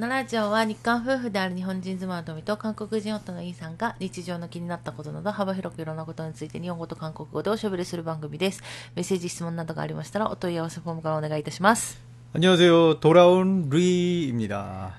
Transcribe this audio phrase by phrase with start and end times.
[0.00, 8.62] のラジオは日韓夫婦である日本人妻の富と韓国人夫のイーさんが日常の気になったことなど幅広くいろんなことについて日本語と韓国語でおしゃべりする番組です。
[8.94, 12.00] メッセージ、質問などがありましたらお問い合わせフォームからお願いいたします。
[12.34, 12.98] 안녕하세요.
[13.00, 14.92] 돌아온 루이입니다.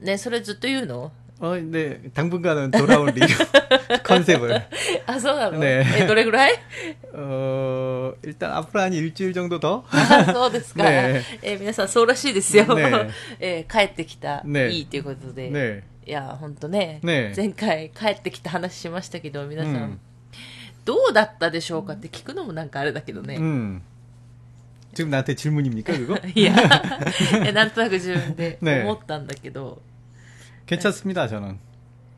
[0.00, 2.00] ね、それずっと言うの 어, 네.
[2.14, 3.20] 당분간은 돌아온 리
[4.04, 4.62] 컨셉을.
[5.06, 6.54] あ、そうなの、ねえ、どれぐらい
[7.12, 9.84] 어, 일단 앞으로 한 일주일 정도 더.
[9.90, 10.84] あそうですか。
[10.84, 12.64] ねえー皆さんそうらしいですよ。
[12.74, 15.50] ね えー帰ってきた、ねいいということで。
[15.50, 15.82] 네.
[16.06, 20.00] いや、ほんとねね前回帰ってきた話しましたけど、皆さん、うん
[20.84, 23.38] どうだったでしょうかって聞くのもなんかあれだけどね。
[23.38, 23.80] 음.
[24.92, 26.16] 지금 나한테 질문입니까, 그거?
[26.34, 26.52] いや、
[27.42, 29.80] いやなんとなく自分でね思ったんだけど、
[30.68, 31.58] 괜찮습니다, 저는.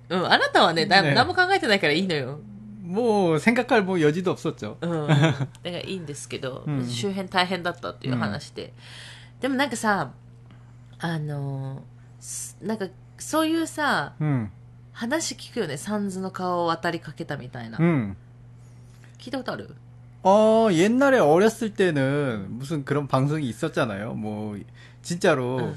[0.08, 2.38] うん、あなたはね、だね何も考えてないからいいのよ。
[2.84, 4.78] 뭐, 생각할 뭐 여지도 없었죠.
[4.80, 5.06] うん。
[5.08, 8.72] だからいいんですけど、うん周辺大変だったっていう話で。
[9.40, 10.12] でもなんかさ、
[10.98, 11.80] あのー
[12.20, 12.86] すなんか、
[13.18, 14.50] そういうさ、 음.
[14.92, 15.76] 話聞くよね。
[15.76, 17.78] サンズの顔を渡りかけたみたいな。
[17.78, 18.16] 음.
[19.18, 19.74] 聞いたことある
[20.22, 24.14] 어, 옛날에 어렸을 때는 무슨 그런 방송이 있었잖아요.
[24.14, 24.56] 뭐,
[25.02, 25.76] 진짜로 응.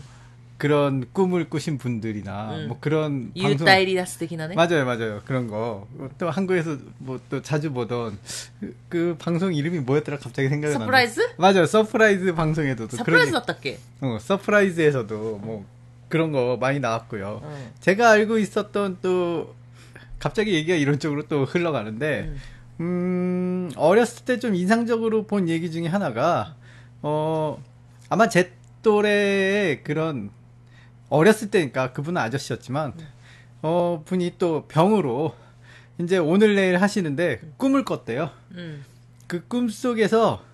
[0.57, 2.69] 그런 꿈을 꾸신 분들이나 음.
[2.69, 5.21] 뭐 그런 방송 다이리다스 되긴 맞아요, 맞아요.
[5.25, 5.87] 그런 거
[6.19, 8.19] 또 한국에서 뭐 또 자주 보던
[8.61, 10.19] 그, 그, 방송 이름이 뭐였더라?
[10.19, 10.81] 갑자기 생각이 나.
[10.81, 11.21] 서프라이즈?
[11.21, 11.35] 나네.
[11.39, 13.79] 맞아요, 서프라이즈 방송에도 서프라이즈 났다게.
[14.03, 15.65] 어, 서프라이즈에서도 뭐
[16.09, 17.41] 그런 거 많이 나왔고요.
[17.43, 17.71] 음.
[17.81, 19.55] 제가 알고 있었던 또
[20.21, 22.33] 갑자기 얘기가 이런 쪽으로 또 흘러가는데
[22.81, 26.55] 음, 음 어렸을 때 좀 인상적으로 본 얘기 중에 하나가
[27.03, 27.63] 어
[28.09, 28.53] 아마 제
[28.83, 30.31] 또래의 그런
[31.09, 33.05] 어렸을 때니까 그분은 아저씨였지만 네.
[33.63, 35.35] 어 분이 또 병으로
[35.99, 37.55] 이제 오늘 내일 하시는데 음.
[37.57, 38.31] 꿈을 꿨대요.
[38.53, 38.85] 음.
[39.27, 40.45] 그꿈 속에서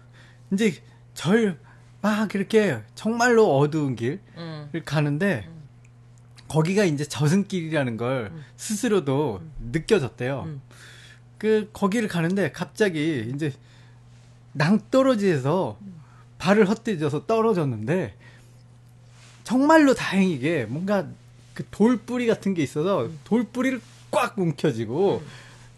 [0.53, 0.75] 이제
[1.15, 1.71] 절
[2.03, 4.71] 막 이렇게 정말로 어두운 길을 음.
[4.85, 5.49] 가는데
[6.49, 10.61] 거기가 이제 저승길이라는 걸 스스로도 느껴졌대요.
[11.39, 13.53] 그 거기를 가는데 갑자기 이제
[14.53, 15.79] 낭떠러지에서
[16.39, 18.17] 발을 헛디뎌서 떨어졌는데
[19.51, 21.09] 정말로 다행이게 뭔가
[21.55, 23.81] 그 돌뿌리 같은 게 있어서 돌뿌리를
[24.13, 25.25] 꽉 움켜쥐고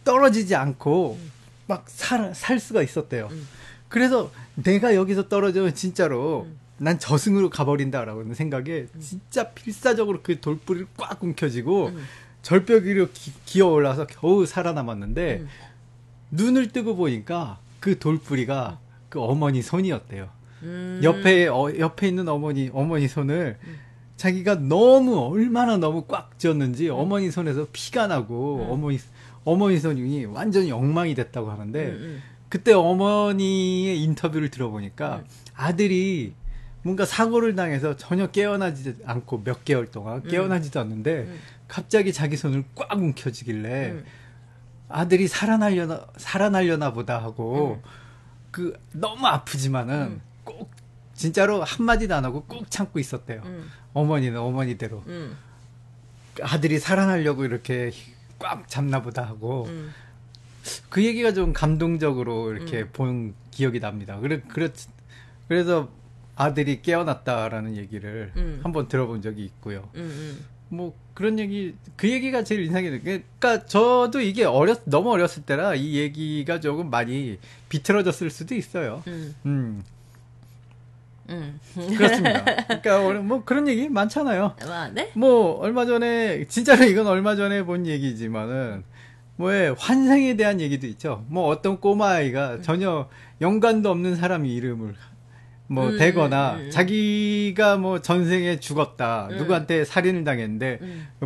[0.04, 1.18] 떨어지지 않고
[1.66, 3.28] 막 살, 살 수가 있었대요.
[3.30, 3.48] 음.
[3.88, 6.46] 그래서 내가 여기서 떨어지면 진짜로
[6.76, 12.04] 난 저승으로 가버린다라고 생각에 진짜 필사적으로 그 돌뿌리를 꽉 움켜쥐고 음.
[12.42, 15.48] 절벽 위로 기, 기어 올라서 겨우 살아남았는데 음.
[16.30, 20.28] 눈을 뜨고 보니까 그 돌뿌리가 그 어머니 손이었대요.
[20.62, 21.00] 음.
[21.02, 23.76] 옆에 어, 옆에 있는 어머니 어머니 손을 음.
[24.16, 26.94] 자기가 너무 얼마나 너무 꽉 쥐었는지 음.
[26.94, 28.70] 어머니 손에서 피가 나고 음.
[28.70, 28.98] 어머니
[29.44, 32.22] 어머니 손이 완전히 엉망이 됐다고 하는데 음, 음.
[32.48, 35.24] 그때 어머니의 인터뷰를 들어보니까
[35.54, 36.34] 아들이
[36.82, 41.28] 뭔가 사고를 당해서 전혀 깨어나지 않고 몇 개월 동안 깨어나지도 않는데
[41.66, 44.02] 갑자기 자기 손을 꽉 움켜쥐길래
[44.88, 47.80] 아들이 살아나려나 살아나려나 보다 하고
[48.50, 50.20] 그 너무 아프지만은
[51.22, 53.42] 진짜로 한마디도 안 하고 꾹 참고 있었대요.
[53.44, 53.70] 음.
[53.94, 55.04] 어머니는 어머니대로.
[55.06, 55.36] 음.
[56.40, 57.92] 아들이 살아나려고 이렇게
[58.40, 59.92] 꽉 잡나 보다 하고 음.
[60.88, 62.88] 그 얘기가 좀 감동적으로 이렇게 음.
[62.92, 64.18] 본 기억이 납니다.
[64.18, 64.70] 그래, 그렇,
[65.46, 65.90] 그래서
[66.34, 68.58] 아들이 깨어났다라는 얘기를 음.
[68.64, 69.88] 한번 들어본 적이 있고요.
[69.94, 73.20] 음, 뭐 그런 얘기 그 얘기가 제일 인상이 깊어요.
[73.38, 79.04] 그러니까 저도 이게 어렸 너무 어렸을 때라 이 얘기가 조금 많이 비틀어졌을 수도 있어요.
[79.06, 79.34] 음.
[79.46, 79.84] 음.
[81.28, 81.58] 음.
[81.74, 82.44] 그렇습니다.
[82.82, 84.56] 그러니까 뭐 그런 얘기 많잖아요.
[84.62, 85.10] 아, 네?
[85.14, 88.84] 뭐 얼마 전에 진짜로 이건 얼마 전에 본 얘기지만은
[89.36, 91.24] 뭐에 환생에 대한 얘기도 있죠.
[91.28, 92.62] 뭐 어떤 꼬마아이가 음.
[92.62, 93.08] 전혀
[93.40, 94.94] 연관도 없는 사람 이름을
[95.68, 99.38] 뭐 음, 되거나 음, 음, 자기가 뭐 전생에 죽었다 음.
[99.38, 100.80] 누구한테 살인을 당했는데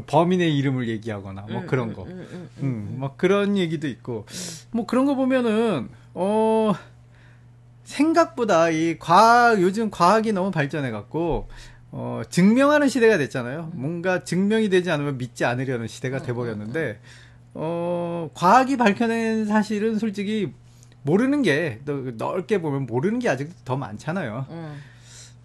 [0.07, 4.25] 범인의 이름을 얘기하거나 뭐 그런 거, 음, 뭐 그런 얘기도 있고
[4.71, 6.73] 뭐 그런 거 보면은 어.
[7.87, 11.49] 생각보다 이 과학, 요즘 과학이 너무 발전해 갖고,
[11.93, 13.71] 어, 증명하는 시대가 됐잖아요.
[13.75, 17.01] 뭔가 증명이 되지 않으면 믿지 않으려는 시대가 돼 버렸는데,
[17.55, 20.53] 어, 과학이 밝혀낸 사실은 솔직히
[21.03, 24.47] 모르는 게, 또 넓게 보면 모르는 게 아직도 더 많잖아요.
[24.51, 24.97] うん。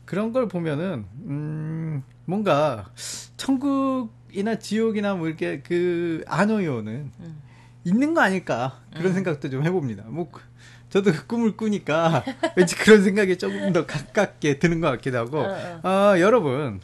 [0.05, 2.89] 그런 걸 보면은 음 뭔가
[3.37, 7.41] 천국이나 지옥이나 뭐 이렇게 그 안오요는 음.
[7.85, 9.13] 있는 거 아닐까 그런 음.
[9.13, 10.03] 생각도 좀 해봅니다.
[10.07, 10.41] 뭐 그-
[10.90, 12.24] 저도 그 꿈을 꾸니까
[12.54, 16.12] 왠지 그런 생각이 조금 더 가깝게 드는 것 같기도 하고 어, 어.
[16.12, 16.80] 아 여러분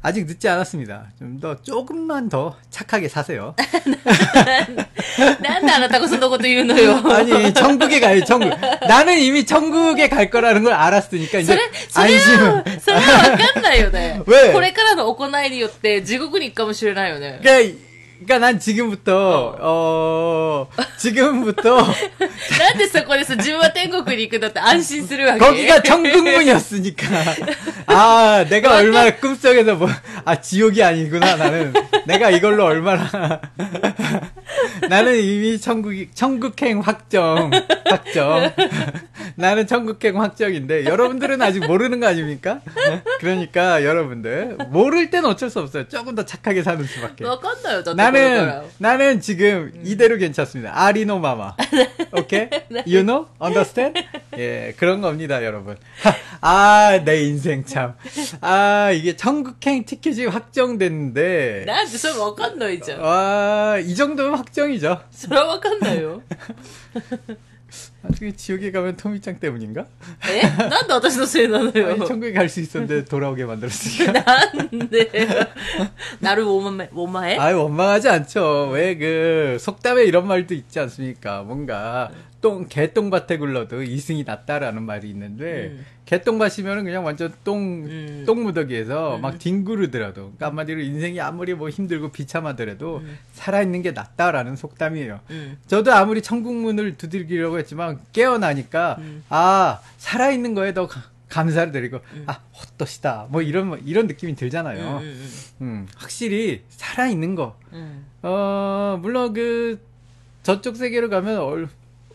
[0.00, 1.06] 아직 늦지 않았습니다.
[1.18, 3.54] 좀 더 조금만 더 착하게 사세요.
[5.42, 6.94] なんであなたがそんなこと言うのよ。
[7.12, 8.48] 아니 천국에 가요 천국.
[8.86, 12.80] 나는 이미 천국에 갈 거라는 걸 알았으니까 そ 이제 れ、それは 안심을.
[12.80, 17.40] 、それはわかんないよね喂これからの行いによって地獄に行くかもしれないよね。
[17.42, 17.76] 그러니까,
[18.24, 27.06] 그러니까 난 지금부터 어 지금부터 な んでそこでさ、自分は天国に行くんだって安心するわけ 거기가 천국문이었으니까.
[27.86, 29.88] 아, 내가 얼마나 꿈속에서 뭐,
[30.24, 31.72] 아, 지옥이 아니구나, 나는.
[32.06, 33.40] 내가 이걸로 얼마나.
[34.88, 37.50] 나는 이미 천국이, 천국행 확정,
[37.84, 38.52] 확정.
[39.36, 42.60] 나는 천국행 확정인데, 여러분들은 아직 모르는 거 아닙니까?
[43.20, 44.58] 그러니까, 여러분들.
[44.70, 45.88] 모를 땐 어쩔 수 없어요.
[45.88, 47.24] 조금 더 착하게 사는 수밖에.
[47.24, 49.81] わかんないよ、だってこれから 나는 나는 지금 음.
[49.85, 50.71] 이대로 괜찮습니다.
[50.73, 51.55] 아리노 마마.
[51.71, 51.89] 네.
[52.11, 52.49] 오케이?
[52.69, 52.83] 네.
[52.87, 53.27] 유노?
[53.39, 53.93] 언더스탠?
[54.37, 55.77] 예, 그런 겁니다, 여러분.
[56.41, 57.95] 아, 내 인생 참.
[58.41, 61.63] 아, 이게 천국행 티켓이 확정됐는데.
[61.65, 62.97] 나 무슨 먹었노 이제.
[62.99, 65.01] 아, 이 정도면 확정이죠.
[65.11, 66.21] 서로 먹었나요?
[68.00, 69.86] 나중에 지옥에 가면 토미짱 때문인가?
[70.30, 72.06] えなんで私のせいなの 아니, よ。
[72.06, 74.12] 천국에 갈 수 있었는데 돌아오게 만들었으니까.
[74.12, 75.10] な んで
[76.20, 78.70] なるお前、お前 아유, 원망하지 않죠.
[78.72, 81.42] 왜 그, 속담에 이런 말도 있지 않습니까?
[81.42, 82.10] 뭔가,
[82.43, 85.85] 똥 개똥밭에 굴러도 이승이 낫다라는 말이 있는데 음.
[86.05, 88.23] 개똥밭이면은 그냥 완전 똥 음.
[88.27, 89.21] 똥무더기에서 음.
[89.21, 93.17] 막 뒹구르더라도 그러니까 한마디로 인생이 아무리 뭐 힘들고 비참하더라도 음.
[93.31, 95.21] 살아있는 게 낫다라는 속담이에요.
[95.29, 95.57] 음.
[95.67, 99.23] 저도 아무리 천국문을 두들기려고 했지만 깨어나니까 음.
[99.29, 100.89] 아 살아있는 거에 더
[101.29, 105.01] 감사를 드리고 아 헛것이다 뭐 이런 이런 느낌이 들잖아요.
[105.61, 107.57] 음, 확실히 살아있는 거.
[108.21, 109.79] 어 물론 그
[110.43, 111.69] 저쪽 세계로 가면 얼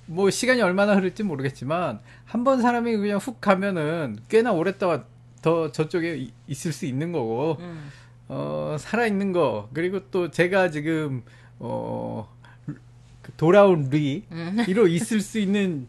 [0.09, 5.05] 뭐 시간이 얼마나 흐를지 모르겠지만 한 번 사람이 그냥 훅 가면은 꽤나 오랫동안
[5.43, 7.91] 더 저쪽에 있을 수 있는 거고 음.
[8.29, 11.23] 어 살아 있는 거 그리고 또 제가 지금
[11.59, 12.27] 어
[13.23, 14.65] 그 돌아온 리 음.
[14.67, 15.87] 이로 있을 수 있는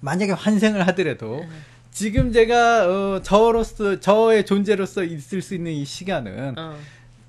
[0.00, 1.50] 만약에 환생을 하더라도 음.
[1.90, 6.76] 지금 제가 어 저로서 저의 존재로서 있을 수 있는 이 시간은 어.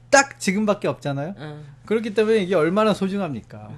[0.10, 1.36] 딱 지금밖에 없잖아요.
[1.38, 1.64] 어.
[1.86, 3.68] 그렇기 때문에 이게 얼마나 소중합니까?
[3.72, 3.78] 음.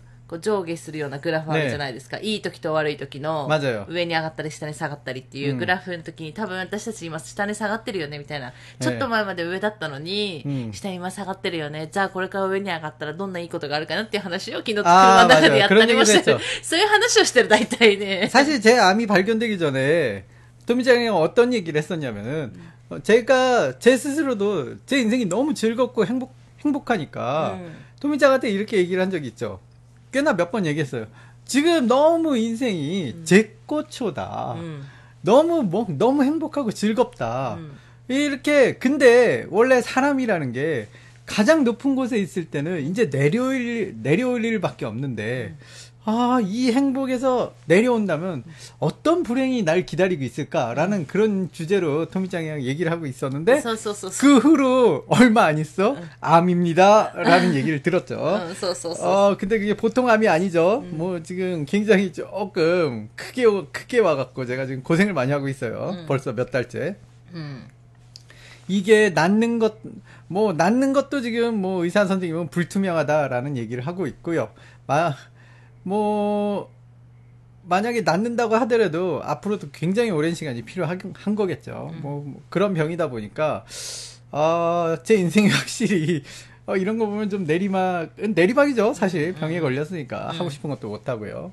[0.30, 2.18] こう上下するようなグラフあるじゃないですか。
[2.18, 8.52] いい時と悪い時の、 맞아요 上に上がったり下に下がったりっていううんグラフの時に、多分私たち今下に下がってるよね、みたいな。
[8.80, 11.88] ちょっと前まで上だったのに、うん下に今下がってるよね。
[11.92, 18.28] じゃあこれから上に上がったらどんないいことがあるかなっていう話を昨日あー車の中でやったりもしてる맞아요 그런 얘기도 했죠 そういう話をしてる、大体ね。
[18.28, 20.24] 사실 제 암이 발견되기 전에
[20.66, 22.52] 토미짱이 어떤 얘기를 했었냐면은
[22.90, 26.34] 어, 제가 제 스스로도 제 인생이 너무 즐겁고 행복
[26.64, 27.76] 행복하니까 음.
[28.00, 29.60] 토미짱한테 이렇게 얘기를 한 적이 있죠.
[30.11, 31.07] 꽤나 몇 번 얘기했어요.
[31.45, 34.53] 지금 너무 인생이 제꽃초다.
[34.59, 34.87] 음.
[35.21, 37.55] 너무 뭐 너무 행복하고 즐겁다.
[37.55, 37.77] 음.
[38.07, 40.87] 이렇게 근데 원래 사람이라는 게
[41.25, 45.55] 가장 높은 곳에 있을 때는 이제 내려올 내려올 일밖에 없는데
[46.03, 48.43] 아, 이 행복에서 내려온다면
[48.79, 53.61] 어떤 불행이 날 기다리고 있을까라는 그런 주제로 토미짱이랑 얘기를 하고 있었는데
[54.19, 58.17] 그 후로 얼마 안 있어 암입니다라는 얘기를 들었죠.
[58.17, 58.47] 어,
[59.05, 60.83] 어 근데 그게 보통 암이 아니죠.
[60.89, 65.95] 뭐 지금 굉장히 조금 크게 크게 와갖고 제가 지금 고생을 많이 하고 있어요.
[66.07, 66.95] 벌써 몇 달째.
[68.67, 69.75] 이게 낫는 것,
[70.27, 74.49] 뭐, 낫는 것도 지금 뭐 의사 선생님은 불투명하다라는 얘기를 하고 있고요.
[74.87, 75.13] 마,
[75.83, 76.71] 뭐,
[77.63, 81.91] 만약에 낫는다고 하더라도 앞으로도 굉장히 오랜 시간이 필요한 한 거겠죠.
[82.01, 83.65] 뭐, 뭐 그런 병이다 보니까,
[84.31, 86.23] 아, 제 인생이 확실히,
[86.65, 88.93] 어, 이런 거 보면 좀 내리막은 내리막이죠.
[88.93, 91.51] 사실 병에 걸렸으니까 하고 싶은 것도 못 하고요.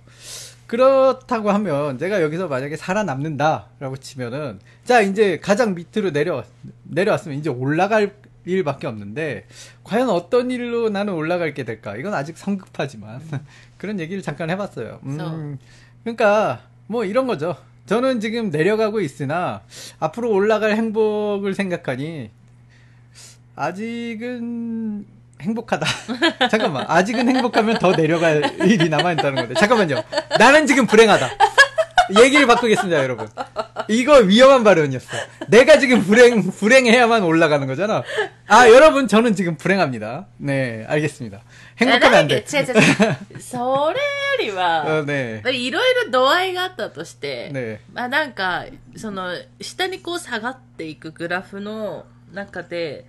[0.68, 6.44] 그렇다고 하면 제가 여기서 만약에 살아남는다라고 치면은 자 이제 가장 밑으로 내려
[6.84, 9.46] 내려왔으면 이제 올라갈 일밖에 없는데
[9.82, 11.96] 과연 어떤 일로 나는 올라갈게 될까?
[11.96, 13.20] 이건 아직 성급하지만
[13.78, 15.00] 그런 얘기를 잠깐 해봤어요.
[15.04, 15.58] 음,
[16.02, 17.56] 그러니까 뭐 이런 거죠.
[17.86, 19.62] 저는 지금 내려가고 있으나
[19.98, 22.30] 앞으로 올라갈 행복을 생각하니
[23.56, 25.06] 아직은
[25.40, 25.86] 행복하다.
[26.50, 26.84] 잠깐만.
[26.88, 29.54] 아직은 행복하면 더 내려갈 일이 남아있다는 건데.
[29.54, 30.02] 잠깐만요.
[30.38, 31.28] 나는 지금 불행하다.
[32.22, 33.28] 얘기를 바꾸겠습니다, 여러분.
[33.88, 35.06] 이거 위험한 발언이었어.
[35.48, 38.02] 내가 지금 불행, 불행해야만 올라가는 거잖아.
[38.46, 40.26] 아, 여러분, 저는 지금 불행합니다.
[40.38, 41.40] 네, 알겠습니다.
[41.78, 42.34] 変更なんで。
[42.36, 43.40] 違う違う違う。
[43.40, 44.04] それよ
[44.40, 45.04] りは、
[45.52, 48.66] いろいろ度合いがあったとして、ね、まあなんか、
[48.96, 53.06] その、下にこう下がっていくグラフの中で、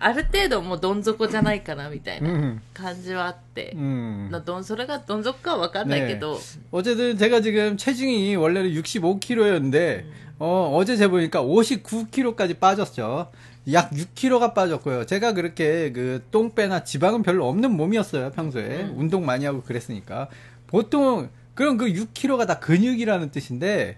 [0.00, 4.28] ある程度もうどん底じゃないかなみたいな 음, 感じはあって、 음.
[4.30, 6.38] などんそれがどん底かはわかんないけど、
[6.70, 10.04] 어쨌든 제가 지금 체중이 원래는 65kg였는데,
[10.38, 13.30] 어, 어제 재보니까 59kg까지 빠졌죠.
[13.72, 15.06] 약 6kg가 빠졌고요.
[15.06, 18.82] 제가 그렇게 그 똥배나 지방은 별로 없는 몸이었어요, 평소에.
[18.82, 18.94] 음.
[18.98, 20.28] 운동 많이 하고 그랬으니까.
[20.66, 23.96] 보통, 그럼 그 6kg가 다 근육이라는 뜻인데,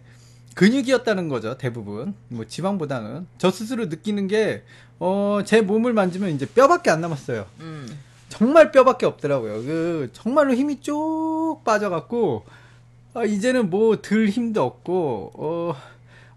[0.55, 2.13] 근육이었다는 거죠, 대부분.
[2.29, 3.27] 뭐 지방보다는.
[3.37, 4.63] 저 스스로 느끼는 게,
[4.99, 7.45] 어, 제 몸을 만지면 이제 뼈밖에 안 남았어요.
[7.59, 7.87] うん。
[8.29, 9.61] 정말 뼈밖에 없더라고요.
[9.63, 12.43] 그 정말로 힘이 쭉 빠져갖고
[13.13, 15.75] 아, 이제는 뭐 들 힘도 없고 어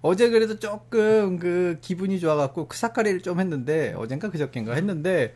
[0.02, 5.35] 어제 그래도 조금 그 기분이 좋아갖고 크사카리를 좀 했는데 어젠가 그저께인가 했는데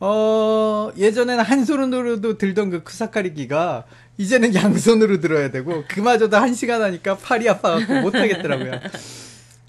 [0.00, 3.84] 어 예전에는 한 손으로도 들던 그 크사카리기가
[4.19, 8.79] 이제는 양손으로 들어야 되고 그마저도 한 시간 하니까 팔이 아파갖고 못하겠더라고요.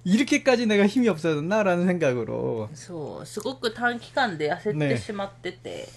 [0.04, 5.88] 이렇게까지 내가 힘이 없어졌나라는 생각으로 そう、すごく短期間で焦ってねしまってて。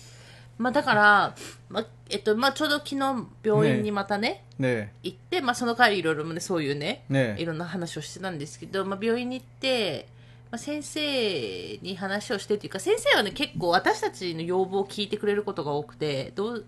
[0.58, 1.36] まあだから、
[1.70, 10.08] まあ、えっと、まあちょうど昨日病院にまたね、 네 行って、まあその帰りいろいろね、そういうね、 네 いろんな話をしてたんですけど、まあ病院に行って、
[10.51, 16.66] まあ、先生に話をしてっていうか、先生はね、結構私たちの要望を聞いてくれることが多くて、どう、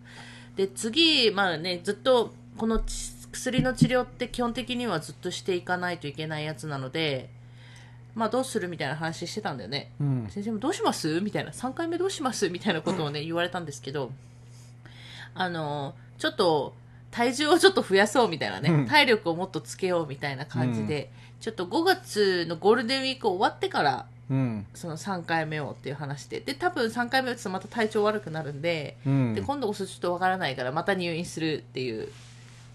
[0.56, 7.28] で、次、まあね、ずっと、このち薬の治療って基本的にはずっとしていかないといけないやつなので、
[8.14, 9.90] まあどうするみたいな話してたんだよね。
[10.00, 10.26] 음.
[10.30, 11.20] 先生もどうします？
[11.20, 11.50] みたいな。
[11.50, 12.48] 3回目どうします？
[12.48, 14.10] みたいなことをね、言われたんですけど、
[15.34, 16.72] あの、ちょっと、
[17.10, 21.10] 体重をちょっと増やそうみたいなね、うん体力をもっとつけようみたいな感じで、
[21.40, 24.65] ちょっと5月のゴールデンウィーク終わってから、음.
[24.74, 29.33] その3回目をっていう話で、で、多分3回目打つとまた体調悪くなるんで、 음.
[29.33, 32.07] で、今度こそちょっとわからないからまた入院するっていう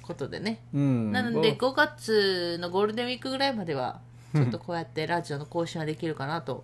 [0.02, 0.61] ことでね。
[0.75, 1.11] 음.
[1.12, 4.00] なの 뭐 で、5月のゴールデンウィークぐらいまでは、
[4.35, 6.62] ちょっとこうやってラジオの更新はできるかなと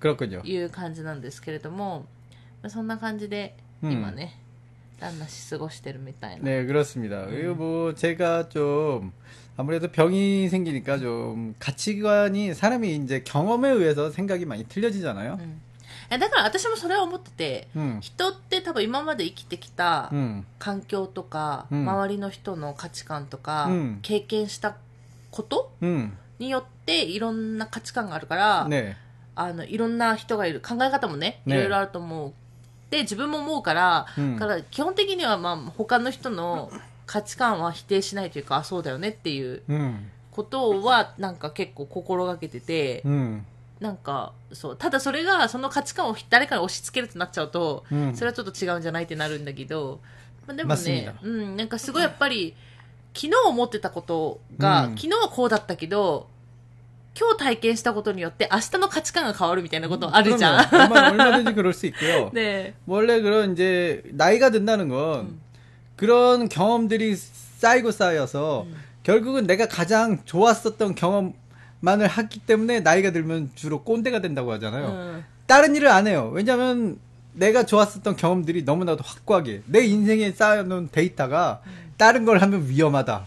[0.00, 0.44] 그렇군요.
[0.44, 2.06] いう感じなんですけれども、
[2.62, 4.36] まあ、そんな感じでうん今ね、
[4.98, 7.26] 旦那し過ごしてるみたいな、 네, 그렇습니다.
[7.26, 9.12] 그리고 뭐 제가 좀
[9.56, 15.38] 아무래도 병이 생기니까 좀 가치관이 사람이 이제 경험에 의해서 생각이 많이 틀려지잖아요.
[15.40, 15.68] うん
[16.10, 17.98] えだから私もそれは思ってて 음.
[18.00, 20.46] 人って多分今まで生きてきた 음.
[20.58, 24.76] 環境とか、うん周りの人の価値観とか、うん経験した
[25.30, 26.16] こと 음.
[26.38, 28.94] によっていろんな価値観があるから、 네.
[29.34, 32.32] あのいろんな人がいる考え方もねいねろいろあると思う、
[32.90, 36.70] で自分も思うから、うんから基本的にはまあ他の人の
[37.06, 40.10] 価値観は否定しないというかあそうだよねっていう 음.
[40.30, 43.42] ことはなんか結構心がけてて、 음.
[43.80, 48.14] なんかそうただそれがその価値観を誰かに押し付けるとなっちゃうと、 음.
[48.14, 50.00] それはちょっと違うんじゃないってなるんだけど、
[50.46, 52.54] まあ、でもねまっすぐだ、うん、なんかすごいやっぱり
[53.14, 56.28] 昨日思ってたことが、うん昨日はこうだったけど
[57.18, 60.64] 今日体験したことによって明日の価値観が変わるみたいなことあるじゃん。
[60.68, 60.94] 그럼요.
[60.94, 62.30] 얼마, 얼마든지 그럴 수 있고요.
[62.32, 65.40] ね 원래 그런 이제 나이가 든다는 건
[66.03, 68.67] 그런 경험들이 쌓이고 쌓여서
[69.03, 74.87] 결국은 내가 가장 좋았었던 경험만을 했기 때문에 나이가 들면 주로 꼰대가 된다고 う 하잖아요.
[74.89, 76.29] ん 다른 일을 안 해요.
[76.33, 76.99] 왜냐면
[77.31, 81.61] 내가 좋았었던 경험들이 너무나도 확고하게 내 인생에 쌓여놓은 데이터가
[81.95, 83.25] 다른 걸 하면 위험하다.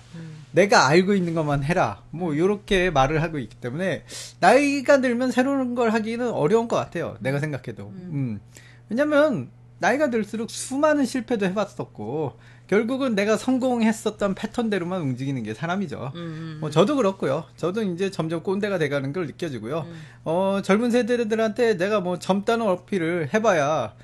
[0.52, 2.02] 내가 알고 있는 것만 해라.
[2.10, 4.04] 뭐 이렇게 말을 하고 있기 때문에
[4.40, 7.16] 나이가 들면 새로운 걸 하기는 어려운 것 같아요.
[7.20, 7.86] 내가 생각해도.
[7.86, 8.38] 음.
[8.90, 16.12] 왜냐면 나이가 들수록 수많은 실패도 해봤었고 결국은 내가 성공했었던 패턴대로만 움직이는 게 사람이죠.
[16.14, 17.44] 음, 음, 뭐 음, 저도 그렇고요.
[17.56, 19.86] 저도 이제 점점 꼰대가 돼가는 걸 느껴지고요.
[19.88, 20.00] 음.
[20.24, 23.94] 어, 젊은 세대들한테 내가 뭐 점단 어필을 해봐야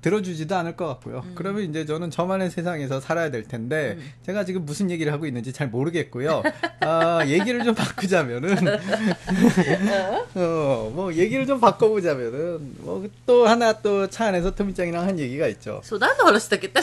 [0.00, 1.22] 들어주지도 않을 것 같고요.
[1.24, 1.32] 음.
[1.34, 4.10] 그러면 이제 저는 저만의 세상에서 살아야 될 텐데 음.
[4.24, 6.42] 제가 지금 무슨 얘기를 하고 있는지 잘 모르겠고요.
[6.80, 8.56] 아, 얘기를 좀 바꾸자면은
[10.34, 15.80] 어, 뭐 얘기를 좀 바꿔보자면은 뭐 또 하나 또 차 안에서 토미짱이랑 한 얘기가 있죠.
[15.84, 16.80] 소단도 하셨겠다.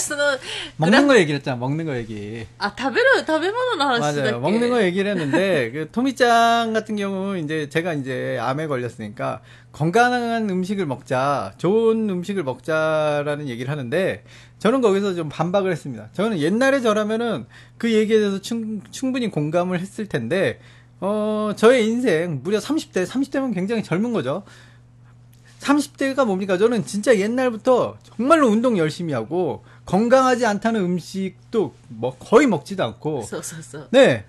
[0.77, 1.57] 먹는 거 얘기를 했잖아.
[1.57, 2.45] 먹는 거 얘기.
[2.57, 4.21] 아, 다베르 다베모노 하셨다.
[4.21, 4.39] 맞아요.
[4.39, 9.41] 먹는 거 얘기를 했는데 그 토미짱 같은 경우 이제 제가 이제 암에 걸렸으니까
[9.75, 14.23] 건강한 음식을 먹자, 좋은 음식을 먹자라는 얘기를 하는데,
[14.57, 16.07] 저는 거기서 좀 반박을 했습니다.
[16.13, 17.45] 저는 옛날에 저라면은
[17.77, 20.61] 그 얘기에 대해서 충, 분히 공감을 했을 텐데,
[21.01, 24.43] 어, 저의 인생, 무려 30대, 30대면 굉장히 젊은 거죠.
[25.59, 26.57] 30대가 뭡니까?
[26.57, 33.23] 저는 진짜 옛날부터 정말로 운동 열심히 하고, 건강하지 않다는 음식도 뭐 거의 먹지도 않고.
[33.91, 34.23] 네.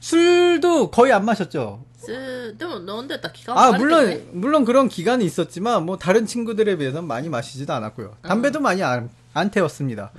[0.00, 1.87] 술도 거의 안 마셨죠.
[2.07, 8.17] すでも飲んでた期間も 아 あるけどね 물론 물론 그런 기간이 있었지만 뭐 다른 친구들에 비해서 많이 마시지도 않았고요.
[8.21, 10.11] 담배도 많이 안, 안 태웠습니다.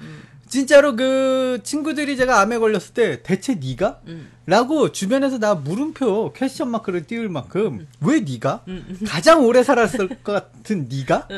[0.48, 4.00] 진짜로 그 친구들이 제가 암에 걸렸을 때 대체 네가?
[4.06, 4.30] 음.
[4.46, 8.64] 라고 주변에서 나 물음표 퀘스천 마크를 띄울 만큼 왜 네가?
[9.08, 11.28] 가장 오래 살았을 것 같은 네가?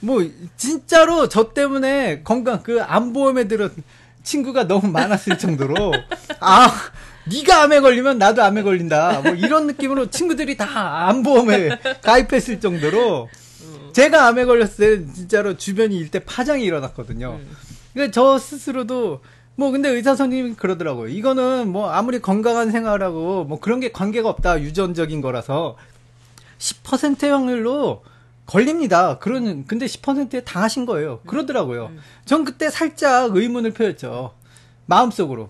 [0.00, 3.70] 뭐 진짜로 저 때문에 건강 그 암보험에 들은
[4.24, 5.94] 친구가 너무 많았을 정도로
[6.40, 6.70] 아
[7.31, 13.29] 네가 암에 걸리면 나도 암에 걸린다 뭐 이런 느낌으로 친구들이 다 암보험에 가입했을 정도로
[13.93, 17.39] 제가 암에 걸렸을 때 진짜로 주변이 일대 파장이 일어났거든요.
[17.93, 19.21] 그러니까 저 스스로도
[19.55, 21.07] 뭐 근데 의사 선생님이 그러더라고요.
[21.07, 25.77] 이거는 뭐 아무리 건강한 생활하고 뭐 그런 게 관계가 없다 유전적인 거라서
[26.59, 28.03] 10%의 확률로
[28.45, 29.17] 걸립니다.
[29.17, 31.21] 그런 근데 10%에 당하신 거예요.
[31.25, 31.91] 그러더라고요.
[32.25, 34.33] 전 그때 살짝 의문을 표했죠.
[34.87, 35.49] 마음속으로.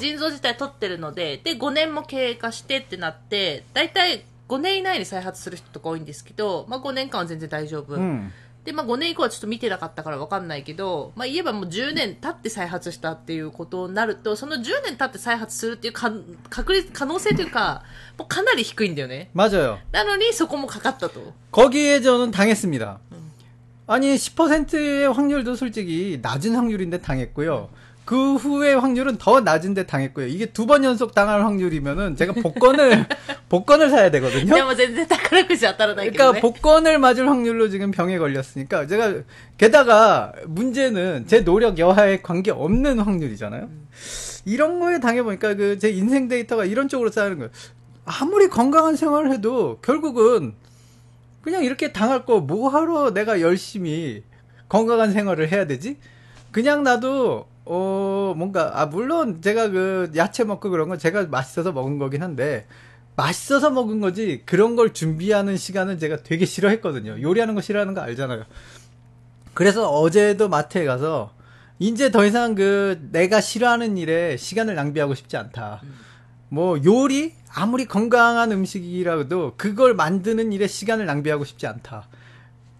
[0.00, 8.30] 腎臓自体取ってるのでで5年も経過してってなって大体5年以内に再発する人とか多いんですけど、まあ、5年間は全然大丈夫、 음.
[8.64, 16.12] で、まあ、5年以降はちょっと見てなかったから分かんないけど、まあ、言えばもう10年経って再発したっていうことになるとその10年経って再発するっていうか
[16.50, 17.82] 確率可能性というか
[18.18, 19.78] もうかなり低いんだよね 맞아요.
[19.92, 22.98] なのにそこもかかったと 거기에 저는 당했습니다.
[23.88, 27.68] 아니 10%의 확률도 솔직히 낮은 확률인데 당했고요.
[28.05, 30.27] 그 후에 확률은 더 낮은데 당했고요.
[30.27, 33.05] 이게 두 번 연속 당할 확률이면은 제가 복권을
[33.49, 34.53] 복권을 사야 되거든요.
[36.11, 39.13] 그러니까 복권을 맞을 확률로 지금 병에 걸렸으니까 제가
[39.57, 43.69] 게다가 문제는 제 노력 여하에 관계 없는 확률이잖아요.
[44.45, 47.51] 이런 거에 당해 보니까 그 제 인생 데이터가 이런 쪽으로 쌓이는 거예요.
[48.05, 50.53] 아무리 건강한 생활을 해도 결국은
[51.43, 54.23] 그냥 이렇게 당할 거 뭐 하러 내가 열심히
[54.69, 55.97] 건강한 생활을 해야 되지?
[56.51, 61.99] 그냥 나도 어 뭔가 아 물론 제가 그 야채 먹고 그런 건 제가 맛있어서 먹은
[61.99, 62.67] 거긴 한데
[63.15, 67.21] 맛있어서 먹은 거지 그런 걸 준비하는 시간은 제가 되게 싫어했거든요.
[67.21, 68.43] 요리하는 거 싫어하는 거 알잖아요.
[69.53, 71.33] 그래서 어제도 마트에 가서
[71.79, 75.81] 이제 더 이상 그 내가 싫어하는 일에 시간을 낭비하고 싶지 않다.
[76.49, 82.09] 뭐 요리 아무리 건강한 음식이라도 그걸 만드는 일에 시간을 낭비하고 싶지 않다.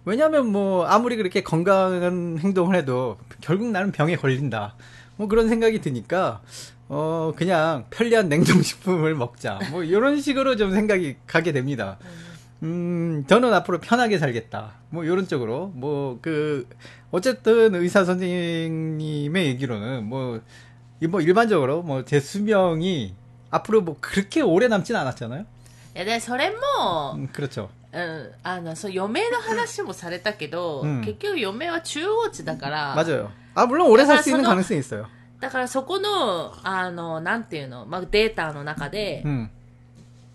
[0.06, 4.76] 왜냐하면 뭐 아무리 그렇게 건강한 행동을 해도 결국 나는 병에 걸린다.
[5.18, 6.42] 뭐 그런 생각이 드니까
[6.90, 9.60] 어 그냥 편리한 냉동식품을 먹자.
[9.72, 11.98] 뭐 이런 식으로 좀 생각이 가게 됩니다.
[12.64, 14.74] 음 저는 앞으로 편하게 살겠다.
[14.90, 16.68] 뭐 이런 쪽으로 뭐 그
[17.12, 20.42] 어쨌든 의사 선생님의 얘기로는 뭐뭐
[21.10, 23.14] 뭐 일반적으로 뭐 제 수명이
[23.50, 25.46] 앞으로 뭐 그렇게 오래 남진 않았잖아요.
[25.98, 26.04] 예,
[27.20, 27.70] 네, 그렇죠.
[27.93, 33.31] うん、あのそう余命の話もされたけど、うん結局余命は中央値だから 맞아요.
[33.55, 35.07] 아, 물론 오래 살 수 있는 약간 가능성이 있어요.
[35.41, 39.51] だからそこのあのなんていうの、まあ、データの中で、 음,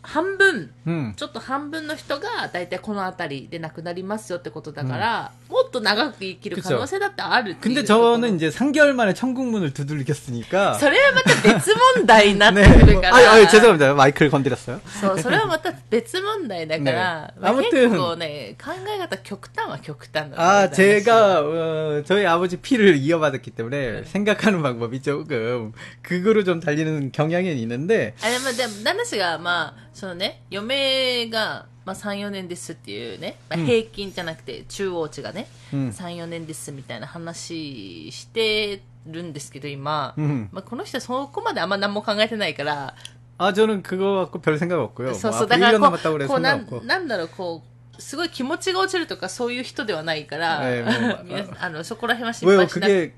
[0.06, 1.14] 半分 음.
[1.16, 10.80] ちょっと半分の人が大体この辺りで亡くなりますよってことだから、もっと長く生きる可能性だってあるっていう 근데 ところ 저는 이제 3개월 만에 천국문을 두들겼으니까.
[10.80, 12.80] それはまた別問題になって 네.
[12.80, 13.94] くる 뭐, から、 아, 아, 죄송합니다.
[13.94, 14.82] 마이크를 건드렸어요.
[15.00, 25.00] そう、それはまた別問題だから、 네 まあ 아무튼 結構ね、考え方極端は極端だ 아, 제가, 어, 저희 아버지 피를 이어받았기 때문에 생각하는 방법이
[25.04, 40.50] 조금, 극으로 좀 달리는 경향이 있는데, あでも、でも、話が、まあ、 そのね、余命が、まあ、3、4年ですっていうね、まあ、うん平均じゃなくて、中央値がね、うん3、4年ですみたいな話してるんですけど、今、 음.
[40.52, 42.96] まあ、この人はそこまであんま何も考えてないから、
[43.40, 45.14] 아, 저는 그거 갖고 별 생각 없고요.
[45.16, 46.86] そう 뭐 そう、 앞으로 だから 1년 こ 남았다고 う、 그래서 こうな 상관 ん 없고.
[46.86, 47.64] なんだろう、こ
[47.98, 52.58] う、すごい気持ちが落ちるとかそういう人ではないから、ええもう皆さんあのそこら辺は心 왜요?
[52.60, 53.14] 配しなくて 그게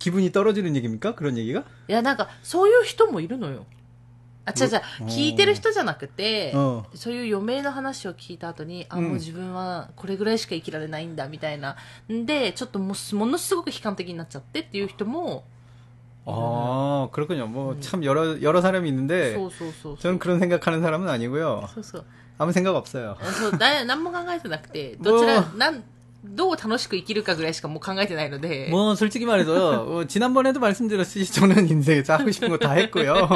[0.00, 1.14] 기분이 떨어지는 얘기입니까?
[1.14, 1.60] 그런 얘기가?
[1.88, 3.66] いや、なんか、そういう人もいるのよ。
[4.44, 11.76] あ、違う違ううん、聞いてる人じゃなくてうん、そういう余命の話を聞いた後に、あ、うんもう自分はこれぐらいしか生きられないんだ、みたいな。
[12.10, 15.44] んで、ちょっともうすものすごく悲観的になっちゃってっていう人も、
[16.30, 17.46] 아, 그렇군요.
[17.46, 19.98] 뭐, 참 여러, 여러 사람이 있는데, そうそうそうそう。
[19.98, 21.68] 저는 그런 생각하는 사람은 아니고요.
[21.72, 22.04] そうそう。
[22.38, 23.16] 아무 생각 없어요.
[23.20, 25.82] あそう、だ何も考えてなくて、どちら、もなん、
[26.24, 28.68] どう楽しく生きるかぐらいしかもう考えてないので。
[28.70, 33.28] 뭐 솔직히 말해서 어, 지난번에도 말씀드렸듯이 저는 인생에서 하고 싶은 거 다 했고요.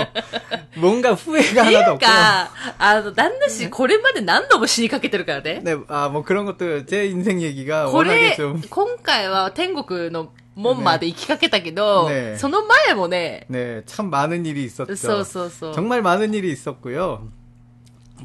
[0.77, 1.99] 뭔가 후회가 ってい 하나도 う 없고.
[2.07, 5.63] か、あの、旦那氏、これまで何度も死にかけてるからね。
[5.65, 14.11] 네, 아, 뭐 그런 것도 제 인생 얘기가 こ 워낙에 れ 좀 、今回は天国の門まで行きかけたけど、ねその前もね、 네, 참
[14.11, 14.97] 많은 일이 있었죠.
[14.97, 15.75] そうそうそう。
[15.75, 17.29] 정말 많은 일이 있었고요.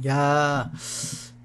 [0.07, 0.71] 야,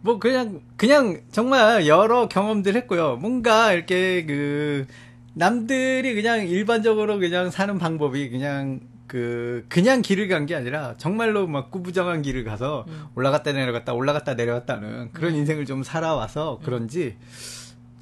[0.01, 3.17] 뭐 그냥 그냥 정말 여러 경험들 했고요.
[3.17, 4.85] 뭔가 이렇게 그
[5.33, 11.71] 남들이 그냥 일반적으로 그냥 사는 방법이 그냥 그 그냥 길을 간 게 아니라 정말로 막
[11.71, 17.15] 꾸부정한 길을 가서 올라갔다 내려갔다 올라갔다 내려갔다는 그런 인생을 좀 살아와서 그런지